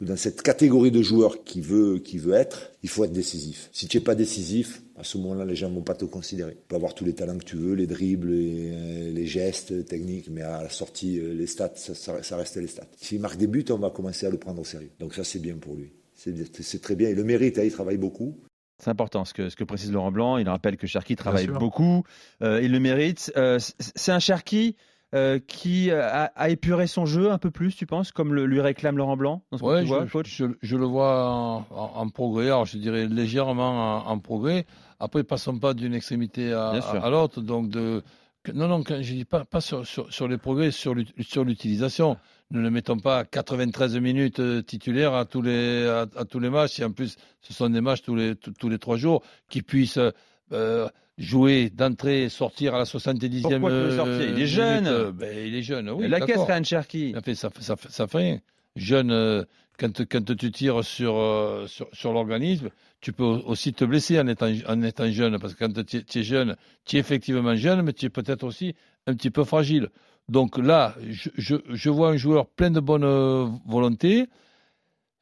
dans 0.00 0.16
cette 0.16 0.42
catégorie 0.42 0.90
de 0.90 1.02
joueurs 1.02 1.44
qui 1.44 1.60
veut, 1.60 1.98
qui 1.98 2.18
veut 2.18 2.34
être, 2.34 2.72
il 2.82 2.88
faut 2.88 3.04
être 3.04 3.12
décisif. 3.12 3.68
Si 3.72 3.86
tu 3.86 3.96
n'es 3.96 4.02
pas 4.02 4.14
décisif, 4.14 4.82
à 4.96 5.04
ce 5.04 5.18
moment-là, 5.18 5.44
les 5.44 5.56
gens 5.56 5.70
ne 5.70 5.74
vont 5.74 5.82
pas 5.82 5.94
te 5.94 6.04
considérer. 6.04 6.52
Tu 6.52 6.62
peux 6.68 6.76
avoir 6.76 6.94
tous 6.94 7.04
les 7.04 7.14
talents 7.14 7.38
que 7.38 7.44
tu 7.44 7.56
veux, 7.56 7.74
les 7.74 7.86
dribbles, 7.86 8.30
les, 8.30 8.70
euh, 8.72 9.12
les 9.12 9.26
gestes 9.26 9.86
techniques, 9.86 10.28
mais 10.30 10.42
à 10.42 10.62
la 10.62 10.70
sortie, 10.70 11.18
euh, 11.18 11.32
les 11.32 11.46
stats, 11.46 11.72
ça, 11.76 11.94
ça- 11.94 12.36
reste 12.36 12.56
les 12.56 12.66
stats. 12.66 12.86
S'il 12.96 13.20
marque 13.20 13.36
des 13.38 13.46
buts, 13.46 13.64
on 13.70 13.78
va 13.78 13.90
commencer 13.90 14.26
à 14.26 14.30
le 14.30 14.38
prendre 14.38 14.60
au 14.60 14.64
sérieux. 14.64 14.90
Donc 15.00 15.14
ça, 15.14 15.24
c'est 15.24 15.38
bien 15.40 15.56
pour 15.56 15.74
lui. 15.74 15.92
C'est 16.14 16.80
très 16.80 16.96
bien. 16.96 17.10
Il 17.10 17.16
le 17.16 17.24
mérite, 17.24 17.58
hein, 17.58 17.64
il 17.64 17.72
travaille 17.72 17.96
beaucoup. 17.98 18.36
C'est 18.82 18.90
important 18.90 19.24
ce 19.24 19.32
que, 19.34 19.48
ce 19.48 19.56
que 19.56 19.64
précise 19.64 19.92
Laurent 19.92 20.10
Blanc. 20.12 20.38
Il 20.38 20.48
rappelle 20.48 20.76
que 20.76 20.86
Cherki 20.86 21.16
travaille 21.16 21.46
beaucoup. 21.46 22.02
Euh, 22.42 22.60
il 22.62 22.72
le 22.72 22.80
mérite. 22.80 23.32
Euh, 23.36 23.58
c'est 23.78 24.12
un 24.12 24.18
Cherki 24.18 24.76
euh, 25.14 25.38
qui 25.46 25.90
a, 25.92 26.24
a 26.34 26.48
épuré 26.50 26.86
son 26.86 27.06
jeu 27.06 27.30
un 27.30 27.38
peu 27.38 27.50
plus, 27.50 27.76
tu 27.76 27.86
penses, 27.86 28.10
comme 28.12 28.34
le, 28.34 28.46
lui 28.46 28.60
réclame 28.60 28.96
Laurent 28.98 29.16
Blanc 29.16 29.42
dans 29.52 29.58
ce 29.58 29.62
que 29.62 29.68
Ouais, 29.68 29.84
vois, 29.84 30.06
je, 30.06 30.10
coach 30.12 30.28
je- 30.36 30.46
je 30.60 30.76
le 30.76 30.84
vois 30.86 31.30
en, 31.30 31.58
en- 31.70 31.92
en 31.94 32.08
progrès, 32.08 32.46
alors 32.46 32.66
je 32.66 32.78
dirais 32.78 33.06
légèrement 33.06 34.06
en, 34.06 34.10
en 34.10 34.18
progrès. 34.18 34.66
Après, 35.00 35.22
passons 35.22 35.58
pas 35.58 35.72
d'une 35.74 35.94
extrémité 35.94 36.52
à, 36.52 37.10
l'autre. 37.10 37.40
Donc, 37.40 37.68
de, 37.68 38.02
non, 38.54 38.68
non, 38.68 38.82
je 38.88 39.12
dis 39.14 39.24
pas, 39.24 39.44
pas 39.44 39.60
sur, 39.60 39.86
sur, 39.86 40.12
sur 40.12 40.26
les 40.28 40.38
progrès, 40.38 40.70
sur 40.70 40.94
l'ut- 40.94 41.12
sur 41.22 41.44
l'utilisation. 41.44 42.16
Ne 42.50 42.60
le 42.60 42.70
mettons 42.70 42.98
pas 42.98 43.20
à 43.20 43.24
93 43.24 43.96
minutes 43.98 44.38
euh, 44.40 44.62
titulaire 44.62 45.14
à 45.14 45.24
tous 45.24 45.40
les 45.42 45.86
à, 45.86 46.06
à 46.16 46.24
tous 46.24 46.40
les 46.40 46.50
matchs. 46.50 46.78
Et 46.80 46.84
en 46.84 46.92
plus, 46.92 47.16
ce 47.40 47.52
sont 47.54 47.68
des 47.70 47.80
matchs 47.80 48.02
tous 48.02 48.14
les 48.14 48.36
tous, 48.36 48.52
tous 48.52 48.68
les 48.68 48.78
trois 48.78 48.96
jours 48.96 49.22
qui 49.48 49.62
puissent 49.62 49.98
euh, 50.52 50.88
jouer 51.18 51.70
d'entrée, 51.70 52.28
sortir 52.28 52.74
à 52.74 52.78
la 52.78 52.84
70e. 52.84 53.42
Pourquoi 53.42 53.70
tu 53.70 53.76
veux 53.76 53.82
euh, 53.92 53.96
sortir 53.96 54.22
Il 54.22 54.22
est 54.22 54.32
minute, 54.32 54.46
jeune. 54.46 54.86
euh, 54.86 55.12
ben, 55.12 55.46
il 55.46 55.54
est 55.54 55.62
jeune. 55.62 55.90
Oui, 55.90 56.08
La 56.08 56.20
caisse. 56.20 56.40
Ryan 56.40 56.64
Cherki. 56.64 57.12
Ça 57.12 57.20
fait, 57.22 57.34
ça, 57.34 57.50
fait, 57.50 57.62
ça, 57.62 57.76
fait, 57.76 57.88
ça 57.90 58.06
fait 58.06 58.18
rien. 58.18 58.38
Jeune, 58.76 59.10
euh, 59.12 59.44
quand, 59.78 60.04
quand 60.08 60.36
tu 60.36 60.50
tires 60.50 60.82
sur, 60.84 61.16
euh, 61.16 61.66
sur, 61.66 61.88
sur 61.92 62.12
l'organisme, 62.12 62.70
tu 63.00 63.12
peux 63.12 63.24
aussi 63.24 63.72
te 63.72 63.84
blesser 63.84 64.18
en 64.18 64.26
étant, 64.26 64.50
en 64.68 64.82
étant 64.82 65.08
jeune. 65.10 65.38
Parce 65.38 65.54
que 65.54 65.64
quand 65.64 65.84
tu 65.84 66.18
es, 66.18 66.22
jeune, 66.22 66.56
tu 66.84 66.96
es 66.96 67.00
effectivement 67.00 67.54
jeune, 67.54 67.82
mais 67.82 67.92
tu 67.92 68.06
es 68.06 68.10
peut-être 68.10 68.44
aussi 68.44 68.74
un 69.06 69.14
petit 69.14 69.30
peu 69.30 69.44
fragile. 69.44 69.88
Donc 70.28 70.56
là, 70.58 70.94
je, 71.08 71.28
je, 71.36 71.56
je 71.68 71.90
vois 71.90 72.08
un 72.10 72.16
joueur 72.16 72.46
plein 72.46 72.70
de 72.70 72.80
bonne 72.80 73.04
euh, 73.04 73.46
volonté. 73.66 74.26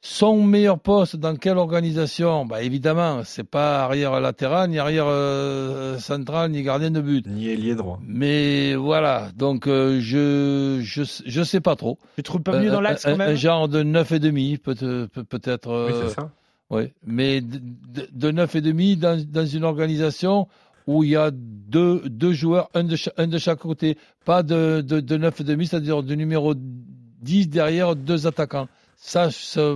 Son 0.04 0.42
meilleur 0.42 0.80
poste 0.80 1.14
dans 1.14 1.36
quelle 1.36 1.58
organisation? 1.58 2.44
Bah 2.44 2.60
Évidemment, 2.62 3.20
c'est 3.24 3.44
pas 3.48 3.84
arrière 3.84 4.18
latéral, 4.20 4.68
ni 4.68 4.80
arrière 4.80 5.04
euh, 5.06 5.96
central, 5.98 6.50
ni 6.50 6.64
gardien 6.64 6.90
de 6.90 7.00
but. 7.00 7.24
Ni 7.28 7.46
ailier 7.48 7.76
droit. 7.76 8.00
Mais 8.04 8.74
voilà, 8.74 9.28
donc 9.36 9.68
euh, 9.68 10.00
je, 10.00 10.80
je 10.82 11.04
je 11.24 11.42
sais 11.44 11.60
pas 11.60 11.76
trop. 11.76 11.98
Tu 12.16 12.24
trouves 12.24 12.42
pas 12.42 12.58
mieux 12.60 12.68
dans 12.70 12.78
Un- 12.78 12.82
l'axe 12.82 13.04
quand 13.04 13.16
même 13.16 13.30
un 13.30 13.34
genre 13.36 13.68
de 13.68 13.84
9,5 13.84 14.58
peut, 14.58 14.74
peut, 14.74 15.22
peut-être. 15.22 15.68
Oui, 15.68 15.92
euh, 15.94 16.08
c'est 16.08 16.14
ça. 16.16 16.32
ouais. 16.70 16.92
Mais 17.06 17.40
de, 17.40 17.58
de, 17.60 18.08
de 18.12 18.32
9,5 18.42 18.98
dans, 18.98 19.24
dans 19.24 19.46
une 19.46 19.62
organisation 19.62 20.48
où 20.88 21.04
il 21.04 21.10
y 21.10 21.16
a 21.16 21.30
deux, 21.32 22.02
deux 22.06 22.32
joueurs, 22.32 22.70
un 22.74 22.82
de, 22.82 22.96
un 23.18 23.28
de 23.28 23.38
chaque 23.38 23.60
côté. 23.60 23.96
Pas 24.24 24.42
de, 24.42 24.80
de, 24.80 24.98
de 24.98 25.16
9,5, 25.16 25.64
c'est-à-dire 25.66 26.02
de 26.02 26.14
numéro 26.16 26.54
10 26.56 27.48
derrière 27.50 27.94
deux 27.94 28.26
attaquants. 28.26 28.66
Ça, 29.04 29.32
ça, 29.32 29.74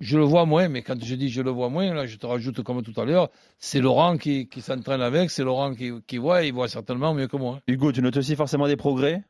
je 0.00 0.16
le 0.16 0.24
vois 0.24 0.46
moins, 0.46 0.66
mais 0.68 0.80
quand 0.80 0.96
je 1.04 1.14
dis 1.14 1.28
je 1.28 1.42
le 1.42 1.50
vois 1.50 1.68
moins, 1.68 1.92
là, 1.92 2.06
je 2.06 2.16
te 2.16 2.24
rajoute 2.24 2.62
comme 2.62 2.82
tout 2.82 2.98
à 2.98 3.04
l'heure, 3.04 3.28
c'est 3.58 3.80
Laurent 3.80 4.16
qui, 4.16 4.48
qui 4.48 4.62
s'entraîne 4.62 5.02
avec, 5.02 5.30
c'est 5.30 5.44
Laurent 5.44 5.74
qui, 5.74 5.92
qui 6.06 6.16
voit, 6.16 6.42
et 6.42 6.46
il 6.46 6.54
voit 6.54 6.68
certainement 6.68 7.12
mieux 7.12 7.26
que 7.26 7.36
moi. 7.36 7.60
Hugo, 7.68 7.92
tu 7.92 8.00
notes 8.00 8.16
aussi 8.16 8.34
forcément 8.34 8.66
des 8.66 8.76
progrès? 8.76 9.24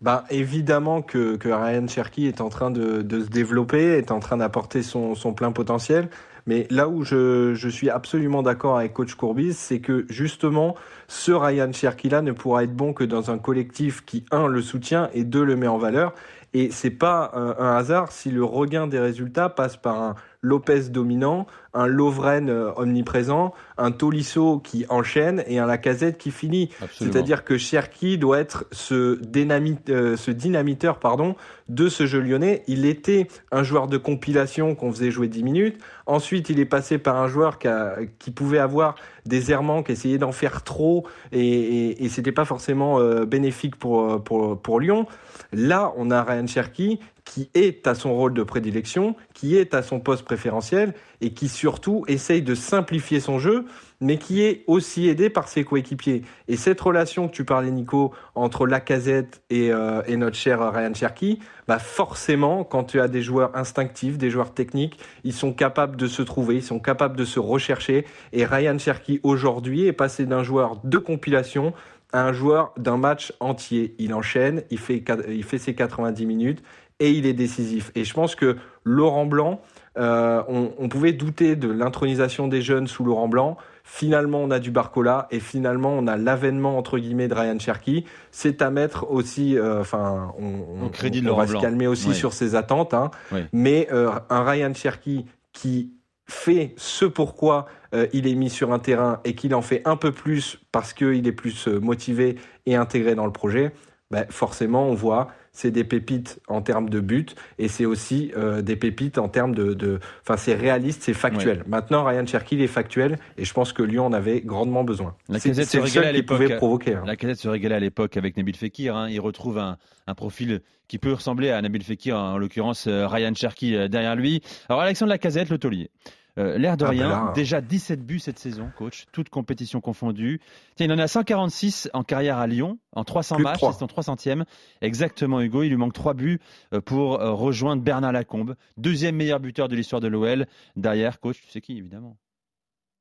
Bah, 0.00 0.24
évidemment 0.30 1.02
que, 1.02 1.36
que 1.36 1.50
Ryan 1.50 1.86
Cherky 1.86 2.26
est 2.26 2.40
en 2.40 2.48
train 2.48 2.70
de, 2.70 3.02
de 3.02 3.20
se 3.20 3.28
développer, 3.28 3.98
est 3.98 4.10
en 4.10 4.18
train 4.18 4.38
d'apporter 4.38 4.82
son, 4.82 5.14
son 5.14 5.34
plein 5.34 5.52
potentiel. 5.52 6.08
Mais 6.46 6.66
là 6.70 6.88
où 6.88 7.04
je, 7.04 7.54
je 7.54 7.68
suis 7.68 7.88
absolument 7.90 8.42
d'accord 8.42 8.78
avec 8.78 8.94
Coach 8.94 9.14
Courbis, 9.14 9.52
c'est 9.52 9.78
que 9.80 10.06
justement, 10.08 10.74
ce 11.06 11.30
Ryan 11.30 11.70
Cherky-là 11.70 12.22
ne 12.22 12.32
pourra 12.32 12.64
être 12.64 12.74
bon 12.74 12.94
que 12.94 13.04
dans 13.04 13.30
un 13.30 13.38
collectif 13.38 14.04
qui, 14.04 14.24
un, 14.32 14.48
le 14.48 14.60
soutient 14.62 15.08
et 15.12 15.22
deux, 15.22 15.44
le 15.44 15.54
met 15.54 15.68
en 15.68 15.78
valeur. 15.78 16.14
Et 16.54 16.70
c'est 16.70 16.90
pas 16.90 17.30
un, 17.34 17.56
un 17.58 17.76
hasard 17.76 18.12
si 18.12 18.30
le 18.30 18.44
regain 18.44 18.86
des 18.86 19.00
résultats 19.00 19.48
passe 19.48 19.76
par 19.76 20.00
un 20.00 20.14
Lopez 20.42 20.88
dominant, 20.90 21.46
un 21.72 21.86
Lovren 21.86 22.50
euh, 22.50 22.72
omniprésent, 22.76 23.54
un 23.78 23.92
Tolisso 23.92 24.58
qui 24.58 24.84
enchaîne 24.88 25.44
et 25.46 25.58
un 25.60 25.66
Lacazette 25.66 26.18
qui 26.18 26.30
finit. 26.32 26.68
C'est-à-dire 27.12 27.44
que 27.44 27.56
Cherki 27.56 28.18
doit 28.18 28.40
être 28.40 28.64
ce, 28.72 29.18
dynamite, 29.22 29.88
euh, 29.88 30.16
ce 30.16 30.32
dynamiteur 30.32 30.98
pardon, 30.98 31.36
de 31.68 31.88
ce 31.88 32.06
jeu 32.06 32.20
lyonnais. 32.20 32.64
Il 32.66 32.84
était 32.86 33.28
un 33.52 33.62
joueur 33.62 33.86
de 33.86 33.96
compilation 33.98 34.74
qu'on 34.74 34.90
faisait 34.90 35.12
jouer 35.12 35.28
10 35.28 35.44
minutes. 35.44 35.78
Ensuite, 36.06 36.50
il 36.50 36.58
est 36.58 36.66
passé 36.66 36.98
par 36.98 37.16
un 37.16 37.28
joueur 37.28 37.58
qui, 37.60 37.68
a- 37.68 37.96
qui 38.18 38.32
pouvait 38.32 38.58
avoir 38.58 38.96
des 39.24 39.52
errements, 39.52 39.84
qui 39.84 39.92
essayait 39.92 40.18
d'en 40.18 40.32
faire 40.32 40.62
trop, 40.64 41.06
et, 41.30 41.40
et, 41.40 42.04
et 42.04 42.08
c'était 42.08 42.32
pas 42.32 42.44
forcément 42.44 42.98
euh, 42.98 43.24
bénéfique 43.24 43.76
pour, 43.76 44.22
pour, 44.24 44.60
pour 44.60 44.80
Lyon. 44.80 45.06
Là, 45.52 45.92
on 45.96 46.10
a 46.10 46.22
Ryan 46.24 46.46
Cherki 46.48 46.98
qui 47.32 47.48
est 47.54 47.86
à 47.86 47.94
son 47.94 48.14
rôle 48.14 48.34
de 48.34 48.42
prédilection, 48.42 49.16
qui 49.32 49.56
est 49.56 49.72
à 49.72 49.82
son 49.82 50.00
poste 50.00 50.22
préférentiel, 50.22 50.92
et 51.22 51.32
qui 51.32 51.48
surtout 51.48 52.04
essaye 52.06 52.42
de 52.42 52.54
simplifier 52.54 53.20
son 53.20 53.38
jeu, 53.38 53.64
mais 54.02 54.18
qui 54.18 54.42
est 54.42 54.64
aussi 54.66 55.08
aidé 55.08 55.30
par 55.30 55.48
ses 55.48 55.64
coéquipiers. 55.64 56.24
Et 56.48 56.56
cette 56.56 56.78
relation 56.78 57.28
que 57.28 57.32
tu 57.32 57.46
parlais, 57.46 57.70
Nico, 57.70 58.12
entre 58.34 58.66
Lacazette 58.66 59.40
et, 59.48 59.72
euh, 59.72 60.02
et 60.06 60.18
notre 60.18 60.36
cher 60.36 60.60
Ryan 60.74 60.92
Cherky, 60.92 61.38
bah 61.66 61.78
forcément, 61.78 62.64
quand 62.64 62.84
tu 62.84 63.00
as 63.00 63.08
des 63.08 63.22
joueurs 63.22 63.56
instinctifs, 63.56 64.18
des 64.18 64.28
joueurs 64.28 64.52
techniques, 64.52 64.98
ils 65.24 65.32
sont 65.32 65.54
capables 65.54 65.96
de 65.96 66.08
se 66.08 66.20
trouver, 66.20 66.56
ils 66.56 66.62
sont 66.62 66.80
capables 66.80 67.16
de 67.16 67.24
se 67.24 67.40
rechercher. 67.40 68.04
Et 68.34 68.44
Ryan 68.44 68.78
Cherky, 68.78 69.20
aujourd'hui, 69.22 69.86
est 69.86 69.94
passé 69.94 70.26
d'un 70.26 70.42
joueur 70.42 70.76
de 70.84 70.98
compilation 70.98 71.72
à 72.12 72.24
un 72.24 72.32
joueur 72.32 72.72
d'un 72.76 72.98
match 72.98 73.32
entier. 73.40 73.94
Il 73.98 74.12
enchaîne, 74.12 74.62
il 74.70 74.78
fait, 74.78 75.02
il 75.28 75.44
fait 75.44 75.58
ses 75.58 75.74
90 75.74 76.26
minutes 76.26 76.62
et 77.02 77.10
il 77.10 77.26
est 77.26 77.32
décisif. 77.32 77.90
Et 77.96 78.04
je 78.04 78.14
pense 78.14 78.36
que 78.36 78.56
Laurent 78.84 79.26
Blanc, 79.26 79.60
euh, 79.98 80.40
on, 80.48 80.70
on 80.78 80.88
pouvait 80.88 81.12
douter 81.12 81.56
de 81.56 81.68
l'intronisation 81.68 82.46
des 82.46 82.62
jeunes 82.62 82.86
sous 82.86 83.04
Laurent 83.04 83.26
Blanc. 83.26 83.56
Finalement, 83.82 84.38
on 84.38 84.52
a 84.52 84.60
du 84.60 84.70
Barcola 84.70 85.26
et 85.32 85.40
finalement, 85.40 85.90
on 85.90 86.06
a 86.06 86.16
l'avènement 86.16 86.78
entre 86.78 86.98
guillemets 86.98 87.26
de 87.26 87.34
Ryan 87.34 87.58
Cherky. 87.58 88.04
C'est 88.30 88.62
à 88.62 88.70
mettre 88.70 89.10
aussi, 89.10 89.58
euh, 89.58 89.80
enfin, 89.80 90.32
on, 90.38 90.88
crédit 90.90 91.20
de 91.22 91.26
Laurent 91.26 91.40
va 91.40 91.46
Blanc. 91.46 91.60
se 91.60 91.64
calmer 91.64 91.88
aussi 91.88 92.10
Oui. 92.10 92.14
sur 92.14 92.32
ses 92.32 92.54
attentes. 92.54 92.94
Hein. 92.94 93.10
Oui. 93.32 93.40
Mais 93.52 93.88
euh, 93.92 94.12
un 94.30 94.44
Ryan 94.44 94.72
Cherky 94.72 95.26
qui 95.52 95.90
fait 96.28 96.72
ce 96.76 97.04
pourquoi 97.04 97.66
euh, 97.94 98.06
il 98.12 98.28
est 98.28 98.36
mis 98.36 98.48
sur 98.48 98.72
un 98.72 98.78
terrain 98.78 99.20
et 99.24 99.34
qu'il 99.34 99.56
en 99.56 99.60
fait 99.62 99.82
un 99.84 99.96
peu 99.96 100.12
plus 100.12 100.60
parce 100.70 100.92
qu'il 100.92 101.26
est 101.26 101.32
plus 101.32 101.66
motivé 101.66 102.36
et 102.64 102.76
intégré 102.76 103.16
dans 103.16 103.26
le 103.26 103.32
projet, 103.32 103.72
ben, 104.12 104.24
forcément, 104.30 104.86
on 104.86 104.94
voit, 104.94 105.28
c'est 105.52 105.70
des 105.70 105.84
pépites 105.84 106.40
en 106.48 106.62
termes 106.62 106.88
de 106.88 106.98
but 107.00 107.34
et 107.58 107.68
c'est 107.68 107.84
aussi 107.84 108.32
euh, 108.36 108.62
des 108.62 108.76
pépites 108.76 109.18
en 109.18 109.28
termes 109.28 109.54
de. 109.54 110.00
Enfin, 110.22 110.36
c'est 110.36 110.54
réaliste, 110.54 111.02
c'est 111.02 111.12
factuel. 111.14 111.62
Maintenant, 111.66 112.04
Ryan 112.04 112.24
Cherky, 112.26 112.54
il 112.56 112.62
est 112.62 112.66
factuel 112.66 113.18
et 113.36 113.44
je 113.44 113.52
pense 113.52 113.72
que 113.72 113.82
Lyon 113.82 114.06
en 114.06 114.12
avait 114.12 114.40
grandement 114.40 114.82
besoin. 114.84 115.14
La 115.28 115.38
C'est 115.38 115.50
Casette 115.50 115.68
se 115.68 115.76
le 115.76 115.82
régalait 115.84 116.06
à 116.06 116.08
seul 116.08 116.14
qui 116.14 116.20
l'époque. 116.22 116.38
pouvait 116.42 116.56
provoquer. 116.56 116.94
hein. 116.94 117.02
La 117.06 117.16
casette 117.16 117.38
se 117.38 117.48
régalait 117.48 117.74
à 117.74 117.80
l'époque 117.80 118.16
avec 118.16 118.36
Nabil 118.36 118.56
Fekir. 118.56 118.96
hein. 118.96 119.08
Il 119.10 119.20
retrouve 119.20 119.58
un, 119.58 119.76
un 120.06 120.14
profil 120.14 120.60
qui 120.88 120.98
peut 120.98 121.12
ressembler 121.12 121.50
à 121.50 121.60
Nabil 121.62 121.82
Fekir, 121.82 122.16
en 122.16 122.38
l'occurrence 122.38 122.86
euh, 122.86 123.06
Ryan 123.06 123.32
Cherky 123.34 123.76
euh, 123.76 123.88
derrière 123.88 124.16
lui. 124.16 124.42
Alors 124.68 124.80
Alexandre 124.82 125.10
Lacazette, 125.10 125.48
le 125.50 125.58
taulier. 125.58 125.90
Euh, 126.38 126.56
L'air 126.56 126.78
de 126.78 126.84
Ah, 126.84 126.88
bah 126.88 126.90
rien, 126.92 127.08
là. 127.08 127.32
déjà 127.34 127.60
17 127.60 128.06
buts 128.06 128.18
cette 128.18 128.38
saison, 128.38 128.70
coach, 128.78 129.04
toutes 129.12 129.28
compétitions 129.28 129.82
confondues. 129.82 130.40
Tiens, 130.76 130.86
il 130.86 130.92
en 130.92 130.98
a 130.98 131.06
146 131.06 131.90
en 131.92 132.04
carrière 132.04 132.38
à 132.38 132.46
Lyon, 132.46 132.78
en 132.92 133.04
300 133.04 133.36
Plus 133.36 133.44
de 133.44 133.48
matchs, 133.50 133.60
c'est 133.60 133.78
son 133.78 133.86
300e. 133.86 134.44
Exactement, 134.80 135.40
Hugo, 135.42 135.62
il 135.62 135.68
lui 135.68 135.76
manque 135.76 135.92
3 135.92 136.14
buts 136.14 136.40
euh, 136.72 136.80
pour 136.80 137.20
euh, 137.20 137.32
rejoindre 137.32 137.82
Bernard 137.82 138.12
Lacombe, 138.12 138.56
deuxième 138.78 139.16
meilleur 139.16 139.40
buteur 139.40 139.68
de 139.68 139.76
l'histoire 139.76 140.00
de 140.00 140.08
l'OL. 140.08 140.46
Derrière, 140.76 141.20
coach, 141.20 141.38
tu 141.42 141.50
sais 141.50 141.60
qui, 141.60 141.76
évidemment? 141.76 142.16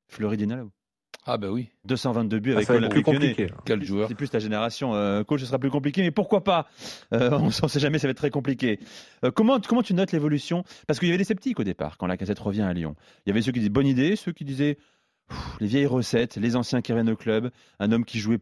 Fleury 0.09 0.35
Dinalo. 0.35 0.71
Ah 1.27 1.37
ben 1.37 1.49
oui, 1.49 1.69
222 1.85 2.39
buts 2.39 2.51
Ah, 2.53 2.55
avec 2.57 2.67
plus 2.67 2.75
l'Olympique 2.79 3.05
Lyonnais. 3.07 3.19
compliqué. 3.33 3.53
quel 3.65 3.83
joueur. 3.83 4.07
C'est 4.07 4.15
plus 4.15 4.29
ta 4.29 4.39
génération. 4.39 4.95
Euh, 4.95 5.23
coach, 5.23 5.41
ce 5.41 5.45
sera 5.45 5.59
plus 5.59 5.69
compliqué, 5.69 6.01
mais 6.01 6.09
pourquoi 6.11 6.43
pas? 6.43 6.67
Euh, 7.13 7.29
On 7.33 7.45
ne 7.45 7.51
sait 7.51 7.79
jamais, 7.79 7.99
ça 7.99 8.07
va 8.07 8.11
être 8.11 8.17
très 8.17 8.31
compliqué. 8.31 8.79
Euh, 9.23 9.29
comment, 9.29 9.59
comment 9.59 9.83
tu 9.83 9.93
notes 9.93 10.11
l'évolution? 10.13 10.63
Parce 10.87 10.97
qu'il 10.99 11.07
y 11.09 11.11
avait 11.11 11.19
des 11.19 11.23
sceptiques 11.23 11.59
au 11.59 11.63
départ, 11.63 11.97
quand 11.97 12.07
la 12.07 12.17
casette 12.17 12.39
revient 12.39 12.63
à 12.63 12.73
Lyon. 12.73 12.95
Il 13.25 13.29
y 13.29 13.31
avait 13.31 13.41
ceux 13.43 13.51
qui 13.51 13.59
disaient 13.59 13.69
bonne 13.69 13.85
idée, 13.85 14.15
ceux 14.15 14.31
qui 14.31 14.45
disaient 14.45 14.79
pff, 15.29 15.57
les 15.59 15.67
vieilles 15.67 15.85
recettes, 15.85 16.37
les 16.37 16.55
anciens 16.55 16.81
qui 16.81 16.91
reviennent 16.91 17.11
au 17.11 17.15
club, 17.15 17.51
un 17.79 17.91
homme 17.91 18.03
qui 18.03 18.17
jouait 18.17 18.39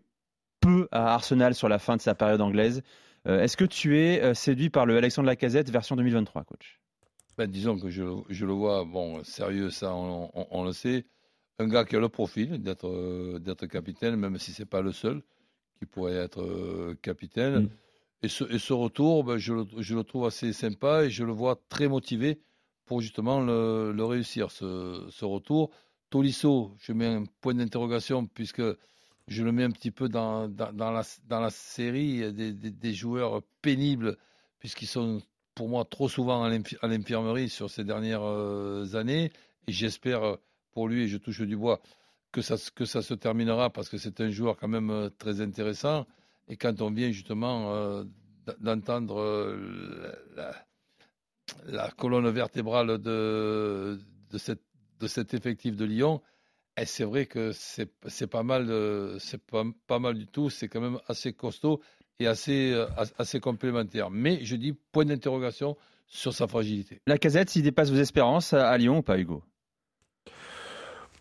peu 0.62 0.88
à 0.92 1.14
Arsenal 1.14 1.56
sur 1.56 1.68
la 1.68 1.80
fin 1.80 1.98
de 1.98 2.02
sa 2.02 2.16
période 2.16 2.40
anglaise. 2.40 2.82
Euh, 3.28 3.42
Est-ce 3.44 3.58
que 3.58 3.66
tu 3.66 3.98
es 4.00 4.22
euh, 4.22 4.34
séduit 4.34 4.70
par 4.70 4.86
le 4.86 4.96
Alexandre 4.96 5.28
Lacazette 5.28 5.70
version 5.70 5.98
2023, 5.98 6.46
coach? 6.46 6.80
Ben, 7.38 7.50
disons 7.50 7.78
que 7.78 7.90
je, 7.90 8.04
je 8.30 8.46
le 8.46 8.54
vois, 8.54 8.86
bon, 8.86 9.22
sérieux, 9.26 9.70
ça, 9.70 9.94
on, 9.94 10.30
on- 10.34 10.48
on 10.52 10.64
le 10.64 10.72
sait. 10.72 11.06
Un 11.60 11.68
gars 11.68 11.84
qui 11.86 11.96
a 11.96 12.00
le 12.00 12.10
profil 12.10 12.62
d'être 12.64 12.88
euh, 12.88 13.38
d'être 13.40 13.66
capitaine, 13.68 14.16
même 14.16 14.38
si 14.38 14.54
c'est 14.54 14.66
pas 14.66 14.82
le 14.82 14.92
seul 14.94 15.22
qui 15.78 15.86
pourrait 15.86 16.16
être 16.16 16.42
euh, 16.42 16.96
capitaine. 17.02 17.64
Mm. 17.64 17.70
Et, 18.24 18.28
ce, 18.28 18.44
et 18.54 18.60
ce 18.60 18.74
retour, 18.74 19.24
ben, 19.24 19.38
je, 19.38 19.54
le, 19.54 19.66
je 19.78 19.96
le 19.96 20.04
trouve 20.04 20.26
assez 20.26 20.52
sympa 20.54 21.06
et 21.06 21.10
je 21.10 21.24
le 21.24 21.32
vois 21.32 21.62
très 21.70 21.88
motivé 21.88 22.40
pour 22.86 23.02
justement 23.02 23.40
le, 23.42 23.92
le 23.92 24.04
réussir, 24.06 24.52
ce, 24.52 25.06
ce 25.10 25.26
retour. 25.26 25.70
Tolisso, 26.10 26.74
je 26.80 26.92
mets 26.94 27.06
un 27.06 27.24
point 27.42 27.54
d'interrogation 27.54 28.26
puisque 28.26 28.64
je 29.28 29.44
le 29.44 29.52
mets 29.52 29.64
un 29.64 29.72
petit 29.72 29.92
peu 29.92 30.10
dans, 30.10 30.48
dans, 30.50 30.74
dans 30.74 30.92
la, 30.92 31.04
dans 31.28 31.40
la 31.40 31.50
série 31.52 32.34
des, 32.34 32.52
des- 32.52 32.72
des 32.72 32.94
joueurs 32.94 33.44
pénibles, 33.62 34.18
puisqu'ils 34.60 34.88
sont 34.88 35.22
pour 35.56 35.70
moi 35.70 35.86
trop 35.86 36.10
souvent 36.10 36.44
à 36.44 36.50
l'infi- 36.50 36.78
à 36.82 36.88
l'infirmerie 36.88 37.50
sur 37.50 37.70
ces 37.70 37.84
dernières 37.84 38.24
euh, 38.24 38.96
années. 38.96 39.32
Et 39.68 39.72
j'espère 39.72 40.38
pour 40.72 40.88
lui, 40.88 41.04
et 41.04 41.08
je 41.08 41.18
touche 41.18 41.42
du 41.42 41.58
bois, 41.58 41.80
que 42.32 42.42
ça, 42.42 42.56
que 42.76 42.86
ça 42.86 43.02
se 43.02 43.14
terminera 43.14 43.70
parce 43.70 43.90
que 43.90 43.98
c'est 43.98 44.22
un 44.22 44.30
joueur 44.30 44.58
quand 44.58 44.68
même 44.68 44.90
euh, 44.92 45.10
très 45.10 45.42
intéressant. 45.42 46.06
Et 46.48 46.58
quand 46.58 46.82
on 46.82 46.92
vient 46.92 47.12
justement 47.12 47.74
euh, 47.74 48.04
d'entendre 48.60 49.20
euh, 49.20 50.12
la, 50.36 50.54
la 51.66 51.92
colonne 51.92 52.30
vertébrale 52.30 52.98
de, 53.00 54.00
de, 54.32 54.38
cette, 54.38 54.64
de 55.00 55.08
cet 55.08 55.34
effectif 55.34 55.76
de 55.76 55.86
Lyon, 55.86 56.22
et 56.78 56.86
c'est 56.86 57.04
vrai 57.04 57.26
que 57.26 57.52
c'est 57.52 58.28
pas 58.28 58.44
mal, 58.44 58.72
c'est 59.20 59.44
pas, 59.44 59.64
pas 59.86 60.00
mal 60.00 60.14
du 60.18 60.28
tout. 60.28 60.50
C'est 60.50 60.70
quand 60.70 60.80
même 60.80 61.00
assez 61.08 61.34
costaud 61.34 61.82
et 62.20 62.28
assez, 62.28 62.74
as- 62.96 63.12
assez 63.18 63.42
complémentaire. 63.42 64.10
Mais 64.10 64.46
je 64.46 64.56
dis 64.56 64.74
point 64.94 65.04
d'interrogation 65.04 65.76
sur 66.08 66.34
sa 66.34 66.48
fragilité. 66.48 67.02
Lacazette, 67.06 67.50
s'il 67.50 67.64
dépasse 67.64 67.92
vos 67.92 67.98
espérances 67.98 68.54
à 68.54 68.78
Lyon 68.78 69.00
ou 69.00 69.02
pas, 69.02 69.20
Hugo? 69.20 69.44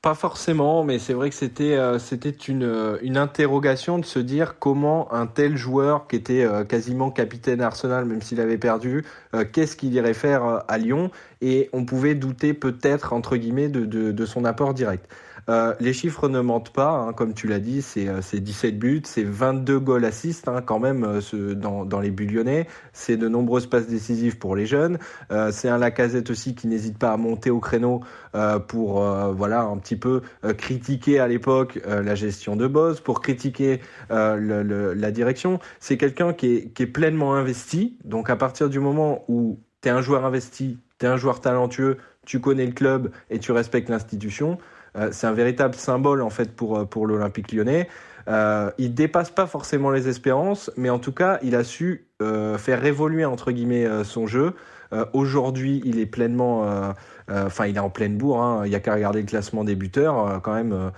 Pas 0.00 0.14
forcément, 0.14 0.84
mais 0.84 1.00
c'est 1.00 1.12
vrai 1.12 1.28
que 1.28 1.34
c'était 1.34 1.74
euh, 1.76 1.98
c'était 1.98 2.30
une, 2.30 2.62
euh, 2.62 2.98
une 3.02 3.16
interrogation 3.16 3.98
de 3.98 4.04
se 4.04 4.20
dire 4.20 4.56
comment 4.60 5.12
un 5.12 5.26
tel 5.26 5.56
joueur 5.56 6.06
qui 6.06 6.14
était 6.14 6.44
euh, 6.44 6.64
quasiment 6.64 7.10
capitaine 7.10 7.60
Arsenal, 7.60 8.04
même 8.04 8.22
s'il 8.22 8.40
avait 8.40 8.58
perdu, 8.58 9.04
qu'est-ce 9.52 9.74
qu'il 9.76 9.92
irait 9.94 10.14
faire 10.14 10.62
à 10.68 10.78
Lyon? 10.78 11.10
Et 11.40 11.68
on 11.72 11.84
pouvait 11.84 12.14
douter 12.14 12.54
peut-être 12.54 13.12
entre 13.12 13.36
guillemets 13.36 13.68
de, 13.68 13.84
de 13.86 14.26
son 14.26 14.44
apport 14.44 14.72
direct. 14.72 15.08
Euh, 15.48 15.74
les 15.80 15.92
chiffres 15.92 16.28
ne 16.28 16.40
mentent 16.40 16.72
pas, 16.72 16.90
hein, 16.90 17.12
comme 17.12 17.32
tu 17.32 17.46
l'as 17.46 17.58
dit, 17.58 17.80
c'est 17.82 18.08
euh, 18.08 18.20
c'est 18.22 18.40
17 18.40 18.78
buts, 18.78 19.02
c'est 19.04 19.24
22 19.24 19.78
goals 19.80 20.04
assists 20.04 20.46
hein, 20.48 20.60
quand 20.64 20.78
même 20.78 21.04
euh, 21.04 21.54
dans, 21.54 22.00
les 22.00 22.10
buts 22.10 22.26
lyonnais, 22.26 22.66
c'est 22.92 23.16
de 23.16 23.28
nombreuses 23.28 23.66
passes 23.66 23.86
décisives 23.86 24.38
pour 24.38 24.56
les 24.56 24.66
jeunes, 24.66 24.98
Euh, 25.32 25.50
c'est 25.52 25.68
un 25.68 25.78
Lacazette 25.78 26.30
aussi 26.30 26.54
qui 26.54 26.66
n'hésite 26.68 26.98
pas 26.98 27.12
à 27.12 27.16
monter 27.16 27.50
au 27.50 27.60
créneau 27.60 28.00
euh, 28.34 28.58
pour 28.58 29.02
euh, 29.02 29.32
voilà 29.32 29.62
un 29.62 29.76
petit 29.78 29.96
peu 29.96 30.22
euh, 30.44 30.52
critiquer 30.54 31.18
à 31.18 31.28
l'époque 31.28 31.80
euh, 31.86 32.02
la 32.02 32.14
gestion 32.14 32.56
de 32.56 32.66
Boss, 32.66 33.00
pour 33.00 33.20
critiquer 33.20 33.80
euh, 34.10 34.94
la 34.94 35.10
direction. 35.10 35.58
C'est 35.80 35.96
quelqu'un 35.96 36.32
qui 36.32 36.46
est, 36.54 36.68
qui 36.74 36.82
est 36.82 36.86
pleinement 36.86 37.34
investi, 37.34 37.96
donc 38.04 38.30
à 38.30 38.36
partir 38.36 38.68
du 38.68 38.80
moment 38.80 39.24
où 39.28 39.58
tu 39.82 39.88
es 39.88 39.92
un 39.92 40.02
joueur 40.02 40.24
investi, 40.24 40.78
tu 40.98 41.06
es 41.06 41.08
un 41.08 41.16
joueur 41.16 41.40
talentueux, 41.40 41.98
tu 42.26 42.40
connais 42.40 42.66
le 42.66 42.72
club 42.72 43.10
et 43.30 43.38
tu 43.38 43.52
respectes 43.52 43.88
l'institution, 43.88 44.58
euh, 44.58 44.77
c'est 45.10 45.26
un 45.26 45.32
véritable 45.32 45.74
symbole 45.74 46.22
en 46.22 46.30
fait 46.30 46.52
pour, 46.52 46.78
euh, 46.78 46.84
pour 46.84 47.06
l'Olympique 47.06 47.52
lyonnais. 47.52 47.88
Euh, 48.28 48.70
il 48.78 48.94
dépasse 48.94 49.30
pas 49.30 49.46
forcément 49.46 49.90
les 49.90 50.08
espérances, 50.08 50.70
mais 50.76 50.90
en 50.90 50.98
tout 50.98 51.12
cas, 51.12 51.38
il 51.42 51.54
a 51.56 51.64
su 51.64 52.08
euh, 52.20 52.58
faire 52.58 52.84
évoluer 52.84 53.24
entre 53.24 53.52
guillemets 53.52 53.86
euh, 53.86 54.04
son 54.04 54.26
jeu. 54.26 54.54
Euh, 54.92 55.04
Aujourd'hui, 55.12 55.82
il 55.84 55.98
est 55.98 56.06
pleinement, 56.06 56.64
euh, 56.64 56.92
euh, 57.30 57.46
enfin, 57.46 57.66
il 57.66 57.76
est 57.76 57.80
en 57.80 57.90
pleine 57.90 58.16
bourre. 58.16 58.42
hein. 58.42 58.62
Il 58.66 58.72
y 58.72 58.74
a 58.74 58.80
qu'à 58.80 58.94
regarder 58.94 59.20
le 59.20 59.26
classement 59.26 59.64
des 59.64 59.74
buteurs. 59.76 60.26
euh, 60.26 60.38
quand 60.40 60.54
même, 60.54 60.92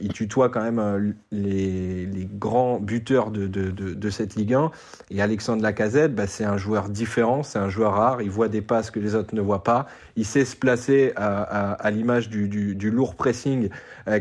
il 0.00 0.12
tutoie 0.12 0.48
quand 0.48 0.62
même 0.62 1.14
les, 1.30 2.06
les 2.06 2.24
grands 2.26 2.80
buteurs 2.80 3.30
de, 3.30 3.46
de, 3.46 3.70
de, 3.70 3.94
de 3.94 4.10
cette 4.10 4.34
Ligue 4.34 4.54
1. 4.54 4.70
Et 5.10 5.22
Alexandre 5.22 5.62
Lacazette, 5.62 6.14
bah, 6.14 6.26
c'est 6.26 6.44
un 6.44 6.56
joueur 6.56 6.88
différent, 6.88 7.42
c'est 7.44 7.58
un 7.58 7.68
joueur 7.68 7.94
rare. 7.94 8.20
Il 8.22 8.30
voit 8.30 8.48
des 8.48 8.62
passes 8.62 8.90
que 8.90 8.98
les 8.98 9.14
autres 9.14 9.34
ne 9.34 9.40
voient 9.40 9.62
pas. 9.62 9.86
Il 10.16 10.24
sait 10.24 10.44
se 10.44 10.56
placer 10.56 11.12
à, 11.16 11.42
à, 11.42 11.72
à 11.74 11.90
l'image 11.90 12.28
du, 12.28 12.48
du, 12.48 12.74
du 12.74 12.90
lourd 12.90 13.14
pressing 13.14 13.68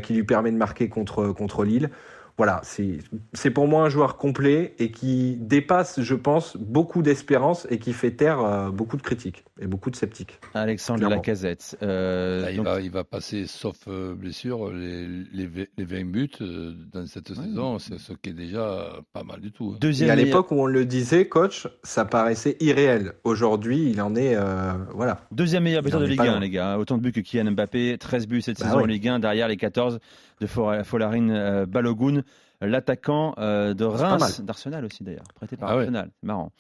qui 0.03 0.13
lui 0.13 0.23
permet 0.23 0.51
de 0.51 0.58
marquer 0.58 0.88
contre, 0.88 1.27
contre 1.34 1.63
Lille. 1.65 1.89
Voilà, 2.37 2.61
c'est 3.33 3.51
pour 3.51 3.67
moi 3.67 3.83
un 3.85 3.89
joueur 3.89 4.17
complet 4.17 4.73
et 4.79 4.89
qui 4.89 5.35
dépasse, 5.39 6.01
je 6.01 6.15
pense, 6.15 6.57
beaucoup 6.57 7.03
d'espérance 7.03 7.67
et 7.69 7.77
qui 7.77 7.93
fait 7.93 8.09
taire 8.09 8.39
euh, 8.43 8.69
beaucoup 8.71 8.97
de 8.97 9.03
critiques 9.03 9.45
et 9.61 9.67
beaucoup 9.67 9.91
de 9.91 9.95
sceptiques. 9.95 10.39
Alexandre 10.55 10.97
Clairement. 11.01 11.15
Lacazette. 11.17 11.77
euh, 11.83 12.41
Là, 12.41 12.49
il, 12.51 12.57
donc- 12.57 12.65
va, 12.65 12.81
il 12.81 12.89
va 12.89 13.03
passer, 13.03 13.45
sauf 13.45 13.77
euh, 13.87 14.15
blessure, 14.15 14.71
les, 14.71 15.07
les, 15.31 15.45
v- 15.45 15.69
les 15.77 15.85
20 15.85 16.05
buts 16.11 16.29
euh, 16.41 16.73
dans 16.91 17.05
cette 17.05 17.27
saison, 17.35 17.77
c'est 17.77 17.99
ce 17.99 18.13
qui 18.13 18.31
est 18.31 18.33
déjà 18.33 18.87
pas 19.13 19.23
mal 19.23 19.39
du 19.39 19.51
tout. 19.51 19.69
hein. 19.73 19.75
Et 19.75 19.79
Deuxième 19.79 20.09
à 20.09 20.15
meilleur- 20.15 20.25
l'époque 20.25 20.51
où 20.51 20.55
on 20.55 20.65
le 20.65 20.85
disait, 20.85 21.27
coach, 21.27 21.67
ça 21.83 22.03
paraissait 22.03 22.57
irréel. 22.59 23.13
Aujourd'hui, 23.25 23.91
il 23.91 24.01
en 24.01 24.15
est, 24.15 24.35
euh, 24.35 24.71
voilà. 24.95 25.19
Deuxième 25.31 25.63
meilleur 25.65 25.83
buteur 25.83 25.99
de 25.99 26.07
Ligue 26.07 26.17
pas 26.17 26.23
1, 26.23 26.31
loin. 26.31 26.39
les 26.39 26.49
gars. 26.49 26.79
Autant 26.79 26.97
de 26.97 27.03
buts 27.03 27.11
que 27.11 27.19
Kylian 27.19 27.51
Mbappé. 27.51 27.97
13 27.99 28.27
buts 28.27 28.41
cette 28.41 28.57
Bah 28.59 28.65
saison 28.65 28.77
oui. 28.77 28.83
en 28.83 28.87
Ligue 28.87 29.07
1, 29.07 29.19
derrière 29.19 29.47
les 29.47 29.57
14 29.57 29.99
de 30.43 30.84
Folarin 30.84 31.29
euh, 31.29 31.65
Balogun, 31.65 32.21
l'attaquant 32.62 33.34
euh, 33.38 33.73
de 33.73 33.84
Reims, 33.86 34.41
d'Arsenal 34.41 34.86
aussi 34.86 35.03
d'ailleurs, 35.03 35.23
prêté 35.36 35.58
par 35.58 35.69
Ah. 35.71 35.79
Arsenal. 35.79 36.10
Marrant. 36.21 36.51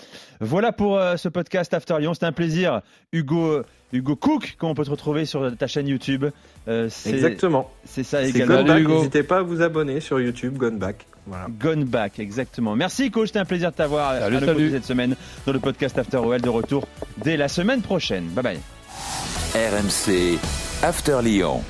Voilà 0.41 0.71
pour 0.71 0.97
euh, 0.97 1.15
ce 1.17 1.29
podcast 1.29 1.73
After 1.73 1.95
Lyon. 1.99 2.13
C'était 2.13 2.25
un 2.25 2.31
plaisir. 2.31 2.81
Hugo, 3.11 3.61
Hugo 3.93 4.15
Cook, 4.15 4.55
qu'on 4.59 4.73
peut 4.73 4.83
te 4.83 4.89
retrouver 4.89 5.25
sur 5.25 5.55
ta 5.55 5.67
chaîne 5.67 5.87
YouTube. 5.87 6.25
Euh, 6.67 6.87
c'est- 6.89 7.11
Exactement. 7.11 7.69
C'est 7.85 8.03
ça 8.03 8.21
C'est 8.23 8.29
également. 8.31 8.63
N'hésitez 8.97 9.23
pas 9.23 9.37
à 9.37 9.41
vous 9.41 9.61
abonner 9.61 9.99
sur 9.99 10.19
YouTube, 10.19 10.57
Gone 10.57 10.77
Back. 10.77 11.05
Voilà. 11.25 11.47
Gone 11.59 11.85
Back, 11.85 12.19
exactement. 12.19 12.75
Merci 12.75 13.09
coach, 13.11 13.27
c'était 13.27 13.39
un 13.39 13.45
plaisir 13.45 13.71
de 13.71 13.75
t'avoir 13.75 14.19
Salut, 14.19 14.39
salut. 14.45 14.71
cette 14.71 14.83
semaine 14.85 15.15
dans 15.45 15.53
le 15.53 15.59
podcast 15.59 15.97
After 15.97 16.17
OL 16.17 16.41
de 16.41 16.49
retour 16.49 16.85
dès 17.23 17.37
la 17.37 17.47
semaine 17.47 17.81
prochaine. 17.81 18.25
Bye 18.29 18.43
bye. 18.43 18.59
RMC 19.55 20.37
After 20.83 21.19
Lyon. 21.23 21.61